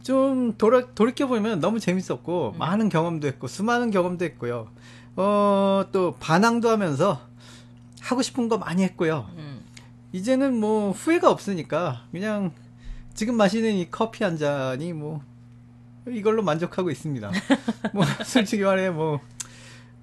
[0.03, 4.67] 좀 돌아, 돌이켜 보면 너무 재밌었고, 많은 경험도 했고, 수많은 경험도 했고요.
[5.15, 7.21] 어, 또, 반항도 하면서
[8.01, 9.27] 하고 싶은 거 많이 했고요.
[10.15, 12.53] 이제는 뭐, 후회가 없으니까, 그냥,
[13.13, 15.21] 지금 마시는 이 커피 한 잔이 뭐,
[16.07, 17.31] 이걸로 만족하고 있습니다.
[17.93, 19.19] 뭐, 솔직히 말해, 뭐,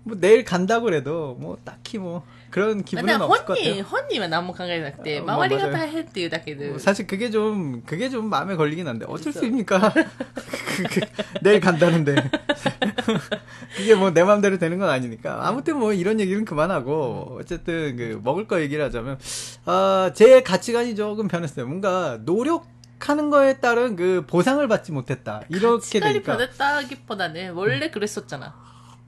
[0.04, 3.56] 뭐, 내일 간다고 그래도, 뭐, 딱히 뭐, 그런 ま 기분은 あ、だ 없을 から 것 本
[3.58, 3.74] 같아요.
[3.76, 6.70] 人、本人は何も考えなくて、あまあ周りが 맞아요 大変っていうだけで。
[6.70, 9.92] 뭐 사실 그게 좀 그게 좀 마음에 걸리긴 한데 어쩔 수 그래서- 있습니까?
[9.92, 11.02] 그- 그-
[11.42, 12.16] 내일 간다는데
[13.76, 18.48] 그게 뭐 내 마음대로 되는 건 아니니까 아무튼 뭐 이런 얘기는 그만하고 어쨌든 그 먹을
[18.48, 19.20] 거 얘기를 하자면
[19.66, 21.68] 아제 가치관이 조금 변했어요.
[21.68, 27.50] 뭔가 노력하는 거에 따른 그 보상을 받지 못했다 し 이렇게 っかりパ 되니까 デッタギッポだね。
[27.50, 28.56] 원래 그랬었잖아。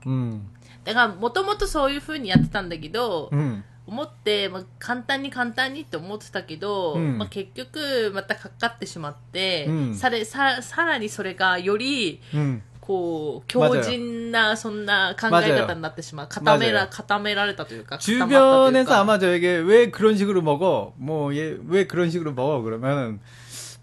[0.06, 0.46] 음
[0.84, 20.94] だから、もともとそういう風にやってたんだけど、 음 思って、まあ、簡単に簡単にって思ってたけど、うんまあ、結局またかかってしまって、うんされささらにそれがより 음 こう強靭なそんな考え方になってしまう固めら 맞아요 固められたというか固まったという 주변에서 か 아마 저에게 왜 그런 식으로 먹어?
[20.96, 22.62] 뭐, 얘, 왜 그런 식으로 먹어?
[22.62, 23.20] 그러면,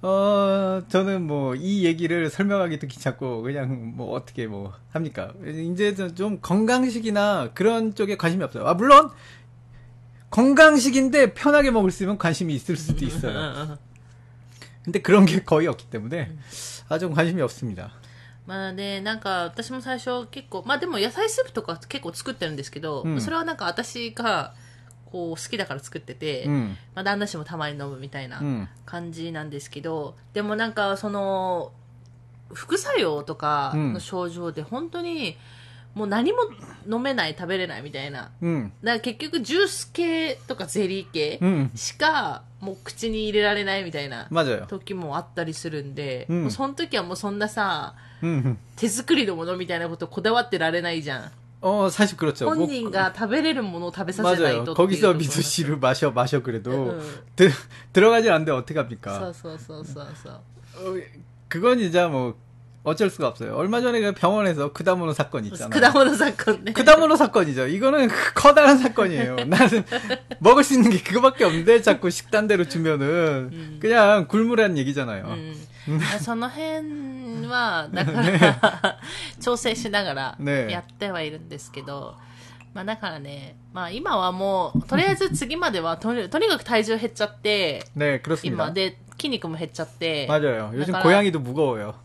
[0.02, 5.34] 어, 저는 뭐, 이 얘기를 설명하기도 귀찮고, 그냥 뭐, 어떻게 뭐, 합니까?
[5.46, 8.68] 이제 좀 건강식이나 그런 쪽에 관심이 없어요.
[8.68, 9.10] 아, 물론,
[10.30, 13.34] 건강식인데 편하게 먹을 수 있으면 관심이 있을 수도 うん 있어요.
[13.38, 13.78] うん
[14.84, 16.32] 근데 그런 게 거의 없기 때문에,
[16.88, 17.92] 아, 좀 관심이 없습니다.
[18.46, 24.54] まあね、なんか私も最初結構、まあでも野菜スープとか結構作ってるんですけど、うんそれはなんか私が
[25.13, 28.41] こう好きだから作ってて、うん、まあ、旦那氏もたまに飲むみたいな
[28.87, 31.73] 感じなんですけど、でもなんかその
[32.55, 35.37] 副作用とかの症状で本当に
[35.95, 36.39] もう何も
[36.91, 41.39] 飲めない食べれないみたいな、うん、だから結局ジュース系とかゼリー系
[41.75, 44.29] しかもう口に入れられないみたいな
[44.69, 51.33] 時もあったりするんで、うん、もうその時はもうそんなさ、うん、手作りのものみたいなことこだわってられないじゃん。
[51.63, 52.49] 어 사실 그렇죠.
[52.49, 57.05] 언니가 다베레는 모노 다베사제나이 또 거기서 미소씨를 마셔 마셔 그래도 네, 네.
[57.37, 57.51] 드,
[57.93, 59.33] 들어가질 않는데 어떻게 합니까?
[59.33, 60.43] 써써써써써.
[60.75, 60.95] 어,
[61.47, 62.37] 그건 이제 뭐
[62.83, 63.55] 어쩔 수가 없어요.
[63.55, 65.71] 얼마 전에 그 병원에서 그다모노 사건 있잖아요.
[65.71, 66.65] 그다모노 사건.
[66.65, 66.73] 네.
[66.73, 67.69] 그다모노 사건이죠.
[67.69, 69.37] 이거는 커다란 사건이에요.
[69.47, 69.85] 나는
[70.41, 73.79] 먹을 수 있는 게 그거밖에 없는데 자꾸 식단대로 주면은 음.
[73.81, 75.27] 그냥 굶으라는 얘기잖아요.
[75.27, 75.55] 음.
[76.20, 79.00] その辺は、だから、
[79.42, 82.16] 調整しながらねやってはいるんですけど、
[82.74, 88.48] まあだからね、まあ今はもう、とりあえず次まではとに、とにかく体重減っちゃって、 네, 그렇습니다.
[88.48, 90.72] 今で筋肉も減っちゃって、 맞아요.
[90.74, 91.04] 요즘 나가라.
[91.04, 91.96] 고양이도 무거워요.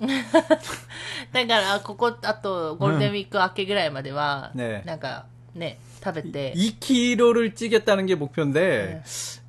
[1.32, 9.02] だから、ここ、あと、ゴールデンウィーク明けぐらいまでは、ねなんか、ね、食べて、 2kg를 찌겠다는 게 목표인데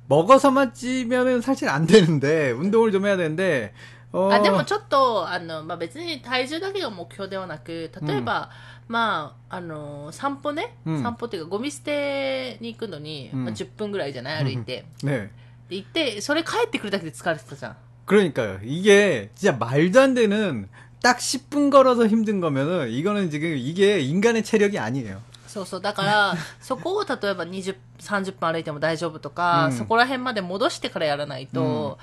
[0.08, 8.50] 먹어서만 찌면은 사실 안 되는데 운동을 좀 해야 되는데 어, あでもちょっと、あの、まあ、別に体重だけが目標ではなく、例えば、
[8.86, 14.84] まあ、あの、散歩ね、うん散歩っていうか、ゴミ捨てに行くのに、うんまあ、10分ぐらいじゃない歩いて。
[15.02, 15.30] 네.
[15.68, 17.76] で、行って、それ帰ってくるだけで疲れてたじゃん。
[18.06, 18.60] 그러니까요.
[18.62, 20.68] 이게 진짜 말도 안 되는
[21.02, 25.20] 딱 10분 걸어서 힘든 거면은 이거는 지금 이게 인간의 체력이 아니에요.
[25.48, 25.80] そうそう。
[25.80, 31.98] だから、 そこを例えば20、30分歩いても大丈夫とか、うんそこら辺まで戻してからやらないと、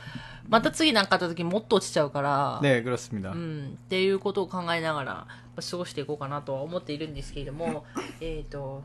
[0.50, 3.32] また次なんかあった時もっと落ちちゃうから、 네, 그렇습니다.
[3.32, 5.28] うん、っていうことを考えながらま
[5.58, 7.86] あ過ごしていこうかなとは思っているんですけれども、
[8.20, 8.84] えっと、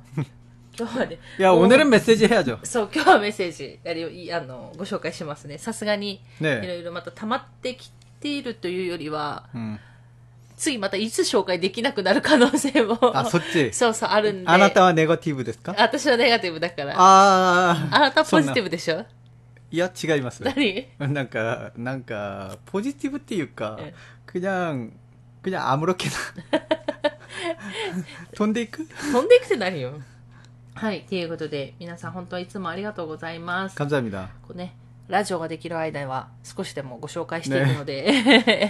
[0.78, 2.58] 今日はね、 야, 오늘은 메시지 해야죠.
[2.62, 5.58] そう、今日はメッセージやりいあのご紹介しますね。
[5.58, 6.80] さすがに、いろ 네.
[6.80, 7.90] いろまた溜まってき
[8.20, 9.78] ているというよりは、 음.
[10.58, 13.72] 次またいつ紹介できなくなる可能性も、 아, 소찌.
[13.72, 15.74] そうそうあるんで、 아나타와 네거티브 ですか?
[15.76, 18.62] 私はネガティブだから、 아, あなたポジティブ。
[18.64, 19.04] ブでしょ
[19.70, 20.42] いや、違います。
[20.44, 23.92] 何なんか、なんか、ポジティブっていうかえ、
[24.26, 24.92] 그냥,
[25.42, 26.10] 그냥 아무렇게나.
[28.34, 29.92] 飛んでいく飛んでいくって何よ
[30.74, 33.76] はい、ということで、皆さん本当はいつもありがとうございます。
[33.76, 34.28] 감사합니다.
[34.46, 34.74] こうね、
[35.08, 38.06] ラジオができる間は少しでもご紹介していくので、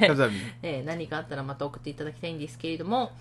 [0.08, 0.30] 감사합니다.
[0.62, 3.12] えー何かあったらまた送っていただきたいんですけれども、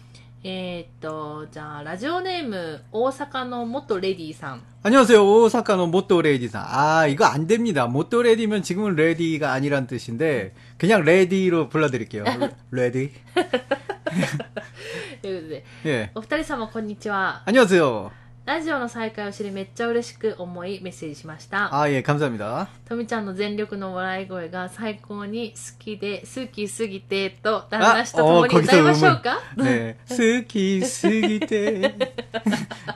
[0.44, 4.62] えーっと、じゃあ、ラジオネーム、大阪の元レディさん。
[4.84, 5.26] 안녕하세요.
[5.26, 6.64] 오사카노 모토 레디상.
[6.68, 7.88] 아, 이거 안 됩니다.
[7.88, 12.26] 모토 레디면 지금은 레디가 아니란 뜻인데 그냥 레디로 불러드릴게요.
[12.70, 13.12] 레디.
[15.24, 16.12] ということで、 예.
[16.14, 17.42] お二人様こんにちは。
[17.46, 18.12] 안녕하세요.
[18.50, 21.68] ラジオの再開を知りめっちゃ嬉しく思いメッセージしました。
[21.74, 22.68] 아, 예, 감사합니다.
[22.88, 29.96] とみちゃんの全力の笑い声が最高に好きで、好きすぎてと、旦那氏と共に歌いましょうか 네.
[30.06, 31.96] 스키, 스기때.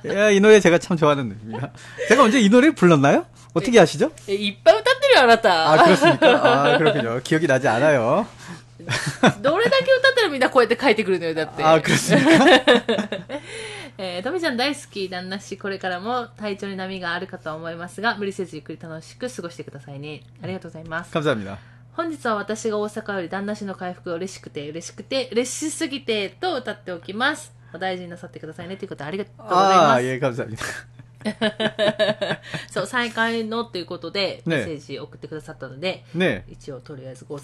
[0.05, 1.71] 야, 이 노래 제가 참 좋아하는 노래입니다.
[2.09, 3.25] 제가 언제 이 노래 불렀나요?
[3.55, 4.11] 어떻게 아시죠?
[4.27, 5.71] えいっぱい歌ってるよ、あなた。
[5.71, 6.73] 아, 그렇습니까?
[6.75, 7.21] 아, 그렇군요.
[7.23, 8.27] 기억이 나지 않아요.
[9.41, 11.63] どれだけ歌ったらみんなこうやって書いてくるのよ、だって。
[11.63, 12.61] 아, 그렇습니까?
[13.97, 21.57] えー、とみちゃん大好き旦那氏これからも体調に波があるかとは思いますが無理せずゆっくり楽しく過ごしてくださいねありがとうございます 감사합니다.
[21.93, 30.63] 本日は私が大阪より旦那氏の回復が嬉しくて嬉しくて嬉しすぎてと歌っておきますお大事になさってくださいねということでありがとうございま 아, す、 예, 감사합니다.
[32.71, 36.43] そう再開のということでねメッセージ送ってくださったので、 네.
[36.47, 37.37] 一応とりあえずご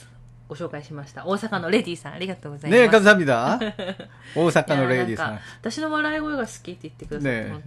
[0.50, 3.60] ご紹介しました大阪のレディさんありがとうございます 네, 감사합니다.
[3.60, 3.74] いや
[4.36, 5.40] 오사카노 なん 레이디 か 상.
[5.60, 7.62] 私の笑い声が好きって言ってくださって、ね本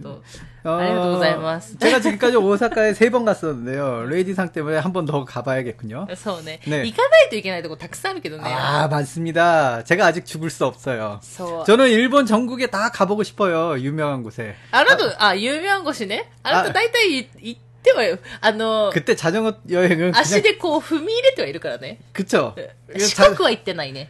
[0.63, 1.77] 当 어, ありがとうございます。
[1.77, 4.05] 제가 지금까지 오사카에 세 번 갔었는데요.
[4.07, 6.07] 레이디상 때문에 한 번 더 가봐야겠군요.
[6.15, 8.43] そうねね行かないといけないとこたくさんあるけどね。
[8.45, 9.83] 아, 많습니다.
[9.83, 11.19] 제가 아직 죽을 수 없어요.
[11.21, 11.65] そう。
[11.65, 13.77] 저는 일본 전국에 다 가보고 싶어요.
[13.77, 14.55] 유명한 곳에.
[14.71, 16.31] あなた、あ、有名越しね。
[16.43, 18.17] あなたあ大体い行っ てはよ。
[18.41, 21.99] あの、 그때 자전거 여행은 足 그냥 でこう踏み入れてはいるからね。
[22.13, 22.55] 그쵸.
[22.97, 24.09] 四 자- 国は行ってないね。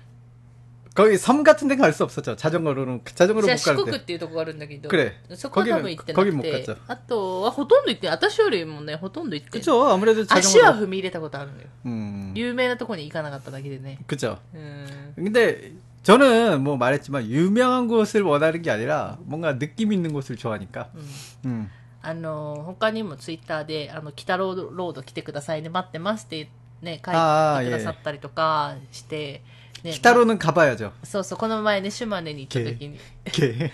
[0.96, 2.36] 거기 섬 같은 데 갈 수 없었죠.
[2.36, 3.92] 자전거로는 자전거로 じゃあ 못 四 가는데.
[3.92, 4.90] 国っていうとこがあるんだけど。
[4.90, 6.76] 그래 そこは多分行ってな 거기 く 못 て 갔죠.
[6.88, 8.16] 。あとはほとんど行ってない。
[8.18, 9.62] 私よりもね、ほとんど行ってない。
[9.62, 9.88] 그쵸.
[9.88, 10.84] 아무래도 足は 자전거.
[10.86, 11.68] 踏み入れたことあるのよ。
[11.86, 12.34] 음.
[12.36, 14.00] 有名なとこに行かなかっただけでね。
[14.08, 14.40] 그쵸.
[14.54, 15.14] うん。
[15.16, 15.72] 근데
[16.04, 20.90] 저는 뭐 말했지만 유명한 곳을 원하는 게 아니라 뭔가 느낌 있는 곳을 좋아하니까.
[20.96, 21.70] うん 음.
[22.07, 26.49] あの、他にもツイッターで、あの、北ロード,ロード来てくださいね、待ってますって、
[26.83, 29.43] ね、書いてくださったりとかして、
[29.83, 29.93] ね。
[29.93, 30.93] 北ローの가ー야 죠。
[31.03, 32.99] そうそう、この前ね、島根に行った時に。
[33.25, 33.71] ゲー、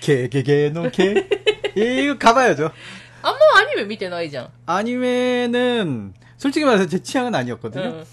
[0.00, 1.24] ゲー、ゲー、ゲー、ゲー、ゲー、ゲー、
[1.74, 2.72] ゲー、가봐야 죠。
[3.22, 4.50] あんまアニメ見てないじゃん。
[4.66, 8.04] アニメ 는、 솔직히 말해서 제 취향은 아니었거든 요。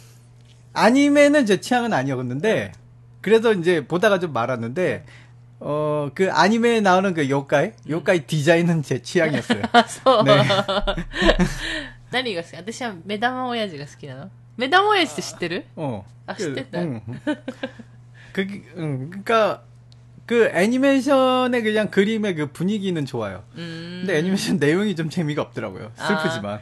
[0.73, 2.71] アニメ는제 취향은 아니었는 데、
[3.21, 5.07] 그래서 이제 보다가 좀 말았는 데、 응
[5.60, 9.62] 어 그 아니메에 나오는 그 요가이 요가이 디자인은 제 취향이었어요.
[9.72, 10.24] あ、そう。
[10.24, 10.42] ね
[12.10, 16.04] 何が好き私は目玉親父が好きなの目玉親父って知ってる 어.
[16.26, 16.78] 아, 그, 시대다.
[16.80, 17.02] 응.
[18.32, 19.62] 그, 응, 그니까,
[20.26, 23.44] 그 애니메이션의 그냥 그림의 그 분위기는 좋아요.
[23.56, 24.06] うーん。
[24.06, 25.90] 근데 애니메이션 내용이 좀 재미가 없더라고요.
[25.96, 26.60] 슬프지만.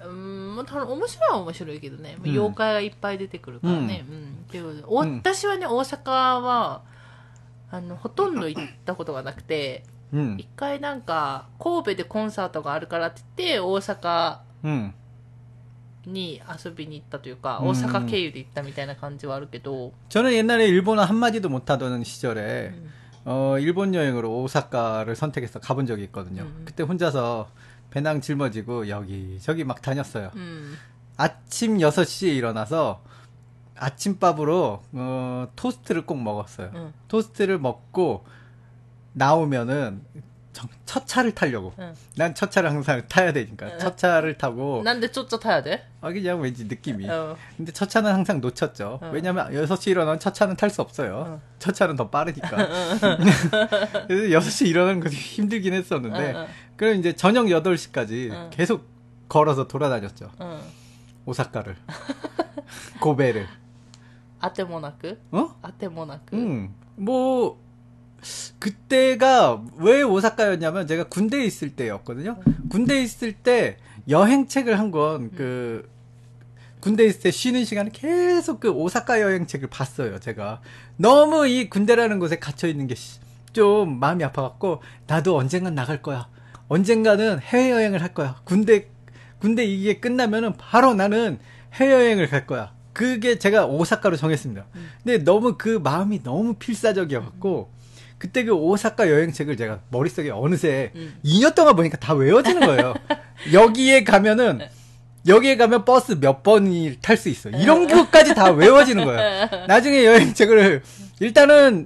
[0.00, 2.16] うーん、まあ、た面白いは面白いけどね。
[2.24, 4.04] うん妖怪がいっぱい出てくるからね。
[4.08, 4.44] うん。
[4.48, 6.82] っていうことでおうん私はね、大阪は、
[7.70, 14.92] あの、ほとんど行ったことがなくて、 음, 一回なんか、神戸でコンサートがあるからって言って、大阪 음.
[16.06, 22.90] に遊びに行ったというか、うん大阪経由で行ったみたいな感じはあるけど、 저는 옛날에 일본어 한마디도 못하던 시절에, 음.
[23.24, 26.42] 어, 일본 여행으로 오사카를 선택해서 가본 적이 있거든요.
[26.42, 26.62] 음.
[26.66, 27.48] 그때 혼자서
[27.90, 30.30] 배낭 짊어지고 여기저기 막 다녔어요.
[30.34, 30.74] うん。
[31.16, 33.02] 아침 6시에 일어나서
[33.77, 36.71] 아침밥으로 어, 토스트를 꼭 먹었어요.
[36.75, 36.93] 응.
[37.07, 38.25] 토스트를 먹고
[39.13, 40.01] 나오면은
[40.87, 41.71] 첫 차를 타려고.
[41.77, 41.93] 응.
[42.15, 43.67] 난첫 차를 항상 타야 되니까.
[43.73, 43.77] 응.
[43.77, 44.81] 첫 차를 타고.
[44.83, 45.85] 난 내 쫓아 타야 돼?
[46.01, 47.07] 아, 그냥 왠지 느낌이.
[47.07, 47.37] 어.
[47.55, 48.97] 근데 첫 차는 항상 놓쳤죠.
[49.03, 49.09] 어.
[49.13, 51.15] 왜냐면 6시 일어나면 첫 차는 탈 수 없어요.
[51.27, 51.41] 어.
[51.59, 52.49] 첫 차는 더 빠르니까.
[54.07, 56.47] 그래서 6시 일어나는 것도 힘들긴 했었는데.
[56.75, 58.87] 그럼 이제 저녁 8시까지 계속
[59.29, 60.31] 걸어서 돌아다녔죠.
[61.25, 61.75] 오사카를.
[63.01, 63.47] 고베를.
[64.40, 65.54] あてもなく 어?
[65.62, 67.58] あてもなく 음, 뭐,
[68.58, 72.38] 그때가 왜 오사카였냐면 제가 군대에 있을 때였거든요.
[72.70, 75.88] 군대에 있을 때 여행책을 한 권, 그,
[76.80, 80.60] 군대에 있을 때 쉬는 시간에 계속 그 오사카 여행책을 봤어요, 제가.
[80.96, 82.94] 너무 이 군대라는 곳에 갇혀있는 게
[83.52, 86.28] 좀 마음이 아파갖고, 나도 언젠간 나갈 거야.
[86.68, 88.40] 언젠가는 해외여행을 할 거야.
[88.44, 88.88] 군대,
[89.40, 91.38] 군대 이게 끝나면은 바로 나는
[91.74, 92.72] 해외여행을 갈 거야.
[92.97, 94.65] 그게 제가 오사카로 정했습니다.
[95.03, 97.69] 근데 너무 그 마음이 너무 필사적이어갖고,
[98.17, 101.13] 그때 그 오사카 여행책을 제가 머릿속에 어느새 음.
[101.23, 102.95] 2년 동안 보니까 다 외워지는 거예요.
[103.53, 104.61] 여기에 가면은,
[105.27, 107.51] 여기에 가면 버스 몇 번이 탈 수 있어.
[107.51, 109.47] 이런 것까지 다 외워지는 거예요.
[109.69, 110.81] 나중에 여행책을,
[111.19, 111.85] 일단은,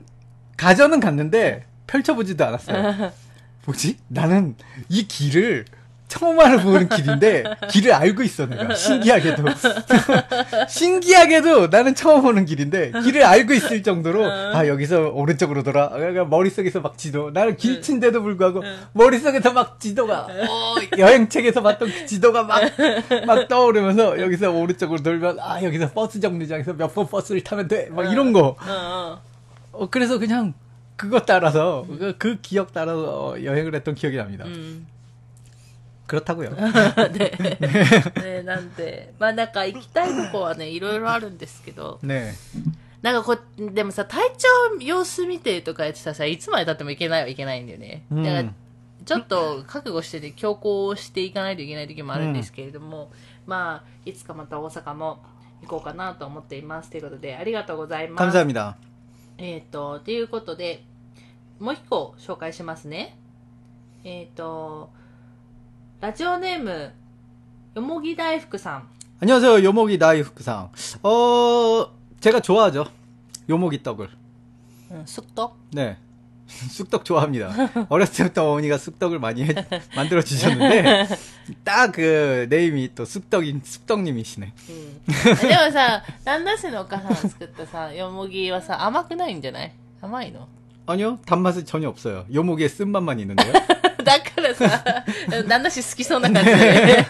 [0.55, 3.11] 가전은 갔는데, 펼쳐보지도 않았어요.
[3.67, 3.97] 뭐지?
[4.07, 4.55] 나는
[4.87, 5.65] 이 길을
[6.11, 8.75] 처음 알아보는 길인데 길을 알고 있어 내가.
[8.75, 9.43] 신기하게도.
[10.67, 15.87] 신기하게도 나는 처음 오는 길인데 길을 알고 있을 정도로 아 여기서 오른쪽으로 돌아.
[15.89, 17.31] 그러니까 머릿속에서 막 지도.
[17.31, 22.61] 나는 길친데도 불구하고 머릿속에서 막 지도가 어, 여행책에서 봤던 그 지도가 막
[23.25, 27.87] 막 떠오르면서 여기서 오른쪽으로 돌면 아 여기서 버스 정류장에서 몇 번 버스를 타면 돼.
[27.89, 28.49] 막 이런 거.
[28.49, 29.21] 어, 어.
[29.71, 30.53] 어, 그래서 그냥
[30.97, 34.81] 그거 따라서 그, 그 기억 따라서 여행을 했던 기억이 납니다.う
[36.19, 36.51] っタグよ。
[36.51, 37.37] で
[38.23, 41.99] ね なんで、まあなんか行きたいとこはね、いろいろあるんですけど。
[42.01, 42.33] ね
[43.01, 44.47] なんかこ、でもさ、体調
[44.79, 48.03] 様子見てとかやってたらさ、いつまで経ってもいけないはいけないんだよね。
[48.11, 48.53] うん、だから
[49.05, 53.09] ちょっと覚悟してて、強行していかないといけない時もあるんですけれども、うん、
[53.47, 55.23] まあ、いつかまた大阪も
[55.63, 56.91] 行こうかなと思っています。
[56.91, 58.31] ということで、ありがとうございます。
[58.31, 58.77] 神様
[59.39, 60.83] えっ、と、ということで、
[61.59, 63.17] もう一個紹介しますね。
[64.03, 64.91] えっ、ー、と、
[66.00, 66.92] ラジオネーム、
[67.74, 68.88] よもぎ大福さん。
[69.20, 69.64] 안녕하세요.
[69.64, 70.70] 요모기 나이프상.
[71.02, 71.86] 어,
[72.20, 72.86] 제가 좋아하죠.
[73.48, 74.10] 요모기 떡을.
[74.90, 75.96] うん、すっと 네.
[76.46, 77.50] 쑥떡 좋아합니다.
[77.88, 79.52] 어렸을 때부터 어머니가 쑥떡을 많이 해-
[79.96, 81.08] 만들어 주셨는데
[81.64, 84.52] 딱 그 네임이 또 쑥떡인 쑥떡님이시네.
[84.68, 85.02] うん。
[85.48, 90.46] でもさ、旦那氏のお母さんが作ったさ、よもぎはさ、甘くないんじゃない甘いの
[90.86, 92.26] 아니요, 단맛은 전혀 없어요.
[92.32, 93.52] 요모기의 쓴맛만 있는데요.
[94.10, 95.04] だからさ、
[95.48, 97.04] 旦那氏好きそうな感じで。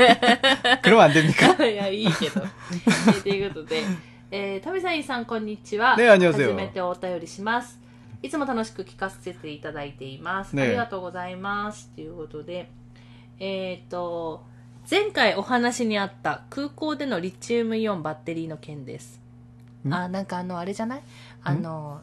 [0.83, 1.65] 그러면 안 됩니까?
[1.67, 2.43] いや、いいけど。
[2.43, 3.83] えーということで、
[4.31, 5.97] えー、タミさんさん、こんにちは。
[5.97, 7.79] ね안녕하세요 初めてお便りします。
[8.23, 10.55] いつも楽しく聞かせていただいています。
[10.57, 11.89] ねありがとうございます。
[11.95, 12.71] ということで、
[13.39, 14.45] えっ、と、
[14.91, 19.21] 前回お話にあった空港でのリチウムイオンバッテリーの件です。
[19.85, 21.03] んあ、なんかあの、あれじゃない
[21.43, 22.01] あの、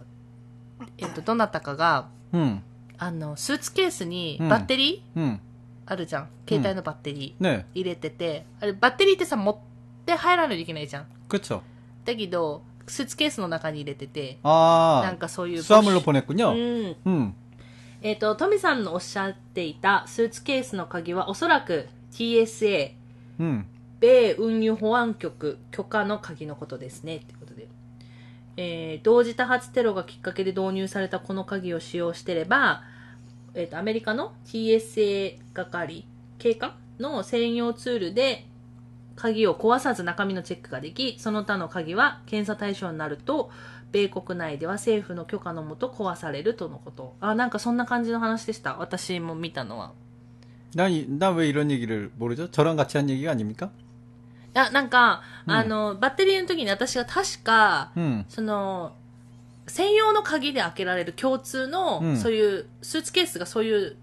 [0.97, 2.61] えっ、と、どなたかが、 음,
[2.97, 5.39] あの、スーツケースにうんバッテリー、 음,
[5.85, 6.27] あるじゃん。
[6.47, 7.43] 携帯のバッテリー。
[7.43, 9.57] 네, 入れてて、あれ、バッテリーってさ、持っ
[10.05, 11.05] て入らないといけないじゃん。
[11.29, 11.61] 그렇죠.
[12.05, 15.63] だけど、スーツケースの中に入れてて、 아, なんかそういう。
[15.63, 16.53] 수화물로 う 보냈군요.
[16.53, 16.95] ん。
[17.05, 17.33] 음,
[18.01, 22.91] えっ、と、トミさんのおっしゃっていたスーツケースの鍵はおそらく TSA、
[23.39, 23.63] 음,
[24.01, 27.21] 米運輸保安局許可の鍵のことですね。
[28.57, 28.93] ってことで。
[28.93, 32.83] えー同時多発テロがきっかけで導入されたこの鍵を使用してれば、
[33.55, 36.05] えっ、と、アメリカの TSA 係、
[36.37, 38.45] 警官の専用ツールで
[39.15, 43.51] 鍵を壊さず中身のチェックができ、その他の鍵は検査対象になると、
[43.91, 47.15] 米国内では政府の許可のもと壊されるとのこと。
[47.19, 48.75] あ、なんかそんな感じの話でした。
[48.77, 49.93] 私も見たのは。
[50.75, 52.49] 난, 난 왜 이런 얘기를 모르죠?
[52.49, 53.69] 저랑 같이 한 얘기가 아닙니까?
[54.58, 55.52] いや、なんか、うん。
[55.54, 58.96] あの、バッテリーの時に私が確か、 음, その、
[59.68, 62.16] 専用の鍵で開けられる共通の、うん。
[62.16, 63.96] そういうスーツケースがそういう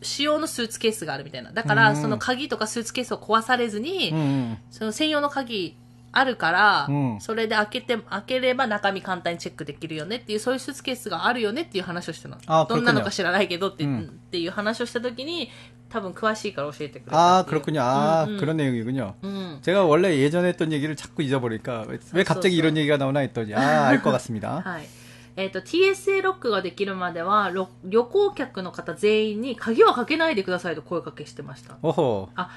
[0.00, 1.52] 仕様のスーツケースがあるみたいな。
[1.52, 1.96] だから、うん。
[1.96, 5.76] その鍵とかスーツケースを壊されずに、 음, その専用の鍵
[6.15, 12.37] あるから、うんそれで開けて、開ければ中身簡単にチェックできるよねっていう、そういうスーツケースがあるよねっていう話をしてたの。
[12.45, 15.49] あどんなのか知らないけどって,、うんっていう話をした時に、
[15.89, 17.61] 多分詳しいから教えてくれた 아, っていう。
[17.61, 17.81] 그렇군요.
[17.81, 19.15] 아, うんうん 그런 내용이군요.
[19.23, 19.59] うん。
[19.63, 22.67] 제가 원래 예전에 했던 얘기를 자꾸 잊어버리니까 왜, 왜 갑자기 써, 써.
[22.67, 24.61] 이런 얘기가 나오나 했더니 아, 알 것 같습니다.
[24.63, 24.87] はい。
[25.35, 31.77] えっ、と、TSA ロックができるまでは、ろ旅行客の方全員に鍵はかけないでくださいと声かけしてました。
[31.81, 32.29] 오호.
[32.35, 32.49] あ、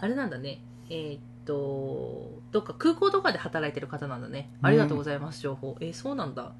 [0.00, 0.60] あれなんだね。
[0.88, 4.48] えっ、 と、どっか空港とかで働いてる方なんだね。
[4.62, 5.76] ありがとうございます、情報。
[5.80, 6.52] えーそうなんだ。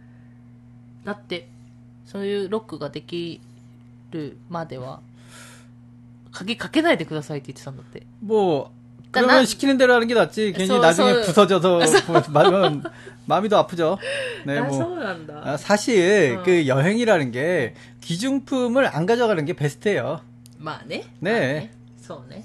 [1.04, 1.48] だって、
[2.06, 3.40] そういうロックができ
[4.10, 5.00] るまでは、
[6.32, 8.06] 鍵かけないでくださいって言ってたんだって。
[8.20, 8.72] 뭐
[9.12, 10.52] 그러니까 그러면 난- 시키는 대로 하는 게 낫지.
[10.52, 12.82] 괜히 서- 나중에 서- 부서져서 뭐, 마음
[13.26, 13.98] 마음이 더 아프죠.
[14.46, 15.42] 네, あ、そ 뭐 うなんだ。
[15.52, 16.42] 아, 사실 어.
[16.42, 20.20] 그 여행이라는 게 기중품을 안 가져가는 게 베스트예요.
[20.58, 21.04] まあね。
[21.20, 22.42] ねそうね。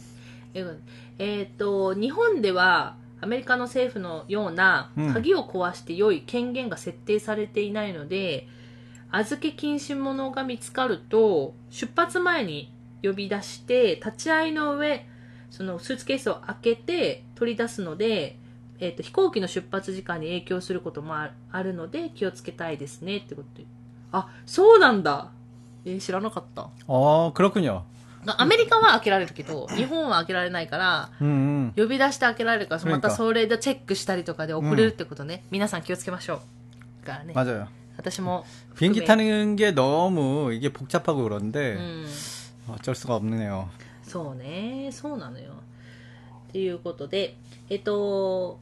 [1.19, 8.49] えっ、ー、と、日本では、アメリカの政府のような、鍵を壊して良い権限が設定されていないので、
[9.13, 12.73] うん、預け禁止物が見つかると、出発前に
[13.03, 15.07] 呼び出して、立ち会いの上、
[15.51, 18.39] そのスーツケースを開けて取り出すので、
[18.81, 23.63] えーと、飛行機の出発時間に影響することもあるので気をつけたいですねってこと
[24.13, 25.31] あそうなんだ。
[25.85, 26.63] えー、知らなかった。
[26.63, 27.61] ああクラク
[28.26, 31.82] アメリカは開けられるけど、日本は開けられないから、 음, 음.
[31.82, 35.44] 呼び出して開けられるから、また 그러니까 それでチェックしたりとかで遅れるってことね。
[35.50, 36.42] 皆さん気をつけましょ
[37.04, 37.06] う。
[37.06, 37.34] からね。
[37.34, 37.68] 맞아요.
[37.98, 38.44] 私も。
[38.76, 42.06] 비행기 含め 타는 게 너무 이게 복잡하고 う 그런데 ん。
[42.70, 43.70] 어쩔 수가 없네요.
[44.04, 44.90] そうね。
[44.92, 45.54] そうなのよ。
[46.50, 47.38] っていうことで、
[47.70, 48.60] えっと、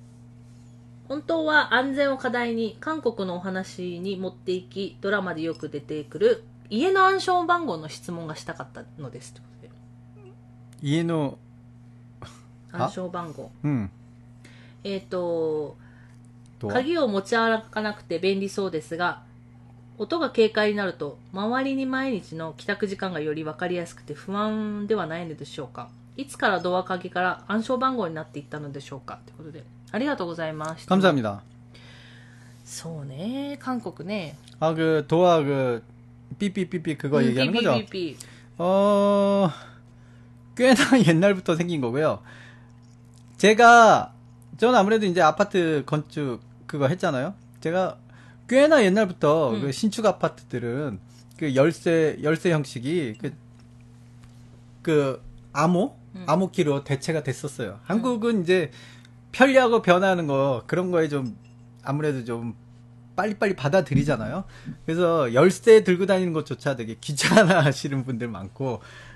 [1.07, 9.35] 本当は安全を課題に韓国のお話に持っていき、ドラマでよく出てくる家の暗証番号の質問がしたかったのです
[10.79, 10.87] ってことで。
[10.87, 11.37] 이해노
[12.71, 13.51] 暗証番号。
[13.63, 13.89] 음.
[14.83, 15.75] えっ、と、
[16.59, 19.21] 또 鍵を持ち歩かなくて便利そうですが、
[19.97, 25.89] 音が軽快になると、周りに毎日の帰宅時間がより分かりやすくて不安ではないのでしょうか。
[26.17, 29.63] いつからドア鍵から暗証番号になっていったのでしょうかということで。
[29.91, 30.85] ありがとうございます。
[30.87, 31.39] 감사합니다.
[32.65, 34.35] そうね、韓国ね。
[34.59, 35.81] 아, 그, 도화, 그,
[36.39, 37.73] 삐삐삐삐 그거 うん 얘기하는 거죠?
[37.85, 38.17] 삐삐삐삐.
[38.57, 39.49] 어,
[40.56, 40.74] 꽤나
[41.06, 42.20] 옛날부터 생긴 거고요.
[43.36, 44.12] 제가,
[44.58, 47.34] 저는 아무래도 이제 아파트 건축 그거 했잖아요.
[47.60, 47.98] 제가
[48.48, 49.60] 꽤나 옛날부터 음.
[49.62, 50.98] 그 신축 아파트들은
[51.38, 53.34] 그 열쇠, 열쇠 형식이 그,
[54.82, 55.22] 그,
[55.52, 55.96] 암호?
[56.14, 56.24] 음.
[56.26, 57.80] 암호키로 대체가 됐었어요.
[57.84, 58.70] 한국은 이제
[59.32, 61.36] 편리하고 변하는 거, 그런 거에 좀
[61.82, 62.54] 아무래도 좀
[63.16, 64.44] 빨리빨리 받아들이잖아요.
[64.84, 68.80] 그래서 열쇠 들고 다니는 것조차 되게 귀찮아 하시는 분들 많고,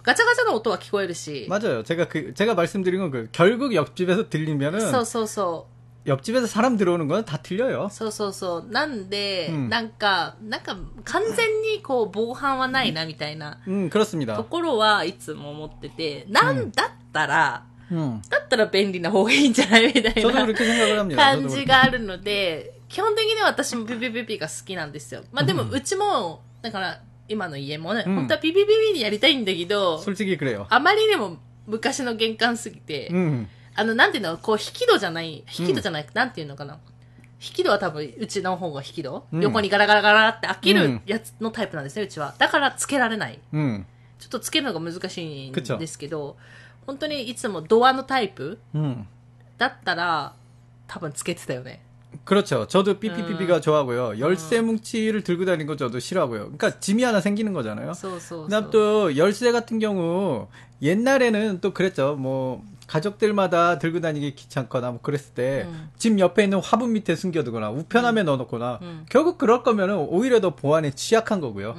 [0.00, 1.82] 음, ガチャガチャの音は聞こえるし、 맞아요.
[1.82, 5.66] 제가 그, 제가 말씀드린 건 그, 결국 옆집에서 들리면은, そうそうそ
[6.06, 7.86] 옆집에서 사람 들어오는 건 다 들려요.
[7.86, 7.90] う。
[7.90, 8.66] そうそうそう。
[8.70, 14.40] なんで、うんなんか、なんか、完全にこう、防犯はないな、みたいな 음, と 그렇습니다.
[14.44, 18.20] ころはいつも思ってて、なんだったら、 음.
[18.30, 21.20] だったら便利な方がいいんじゃないみたい 저도 な 그렇게 생각을 합니다.
[21.20, 21.66] 感 저도 じ 그렇게.
[21.66, 25.24] があるので、基本的には私もピピピピが好きなんですよ。
[25.32, 27.00] まあでも、うんうちも、だから、
[27.30, 30.66] 今の家もね、うん本当はピピピピにやりたいんだけど、 솔직히 그래요.
[30.70, 33.46] あまりにも昔の玄関すぎて、 음.
[33.74, 36.78] あの、なんていうの、こう、引き戸じゃない、引き戸じゃない、なんていうのかな。
[37.40, 42.34] 引き戸は多分、うちの方が引き戸、うん横にガラガラガラって開けるうんやつのタイプなんですね、うちは。
[42.38, 43.38] だから、つけられない。
[43.52, 43.84] 음.
[44.18, 46.36] ちょっとつけるのが難しいんくっちょですけど、
[46.86, 49.04] 本当にいつもドアのタイプ 음.
[49.58, 50.34] だったら、
[50.86, 51.82] 多分つけてたよね。
[52.23, 52.67] 그렇죠.
[52.67, 53.61] 저도 삐삐삐삐가 음.
[53.61, 54.19] 좋아하고요.
[54.19, 56.39] 열쇠 뭉치를 들고 다니는 거 저도 싫어하고요.
[56.43, 57.93] 그러니까 짐이 하나 생기는 거잖아요.
[58.45, 60.47] 그다음 또 열쇠 같은 경우
[60.81, 62.15] 옛날에는 또 그랬죠.
[62.17, 66.19] 뭐 가족들마다 들고 다니기 귀찮거나 뭐 그랬을 때집 음.
[66.19, 71.75] 옆에 있는 화분 밑에 숨겨두거나 우편함에 넣어놓거나 결국 그럴 거면은 오히려 더 보안에 취약한 거고요.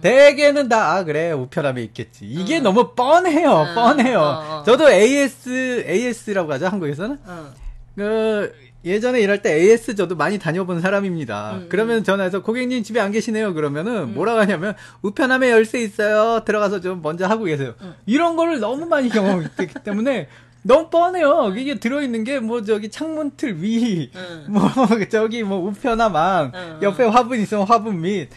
[0.00, 2.26] 대개는 다, 아, 그래, 우편함에 있겠지.
[2.26, 4.20] 이게 너무 뻔해요, 뻔해요.
[4.20, 4.62] 어, 어.
[4.64, 7.18] 저도 AS, AS라고 하죠, 한국에서는?
[7.24, 7.46] 어.
[7.94, 8.52] 그,
[8.86, 11.50] 예전에 일할 때 AS 저도 많이 다녀본 사람입니다.
[11.54, 13.52] 음, 음, 그러면 전화해서 고객님 집에 안 계시네요.
[13.52, 14.14] 그러면은 음.
[14.14, 16.44] 뭐라고 하냐면 우편함에 열쇠 있어요.
[16.44, 17.74] 들어가서 좀 먼저 하고 계세요.
[17.82, 17.94] 음.
[18.06, 20.28] 이런 거를 너무 많이 경험했기 때문에
[20.62, 21.52] 너무 뻔해요.
[21.56, 24.46] 이게 들어있는 게 뭐 저기 창문 틀 위, 음.
[24.50, 24.62] 뭐
[25.10, 28.28] 저기 뭐 우편함 안, 음, 옆에 화분 있으면 화분 밑.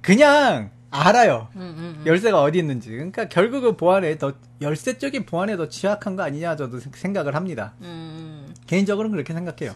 [0.00, 1.48] 그냥 알아요.
[1.56, 2.02] 음, 음, 음.
[2.06, 2.90] 열쇠가 어디 있는지.
[2.90, 4.32] 그러니까 결국은 보안에 더
[4.62, 7.74] 열쇠 쪽이 보안에 더 취약한 거 아니냐 저도 생각을 합니다.
[8.67, 8.67] うんうん。
[8.67, 9.75] 개인적으로는 그렇게 생각해요.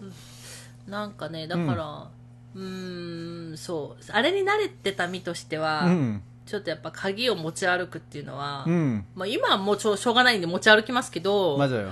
[0.88, 2.07] なんかね、だから、
[2.55, 4.03] うーん、そう。
[4.11, 11.91] あれに慣れてた身としては、 음, ちょっとやっぱ鍵を持ち歩くっていうのは、 음, まあ今はもうちょしょうがないんで持ち歩きますけど、 맞아요.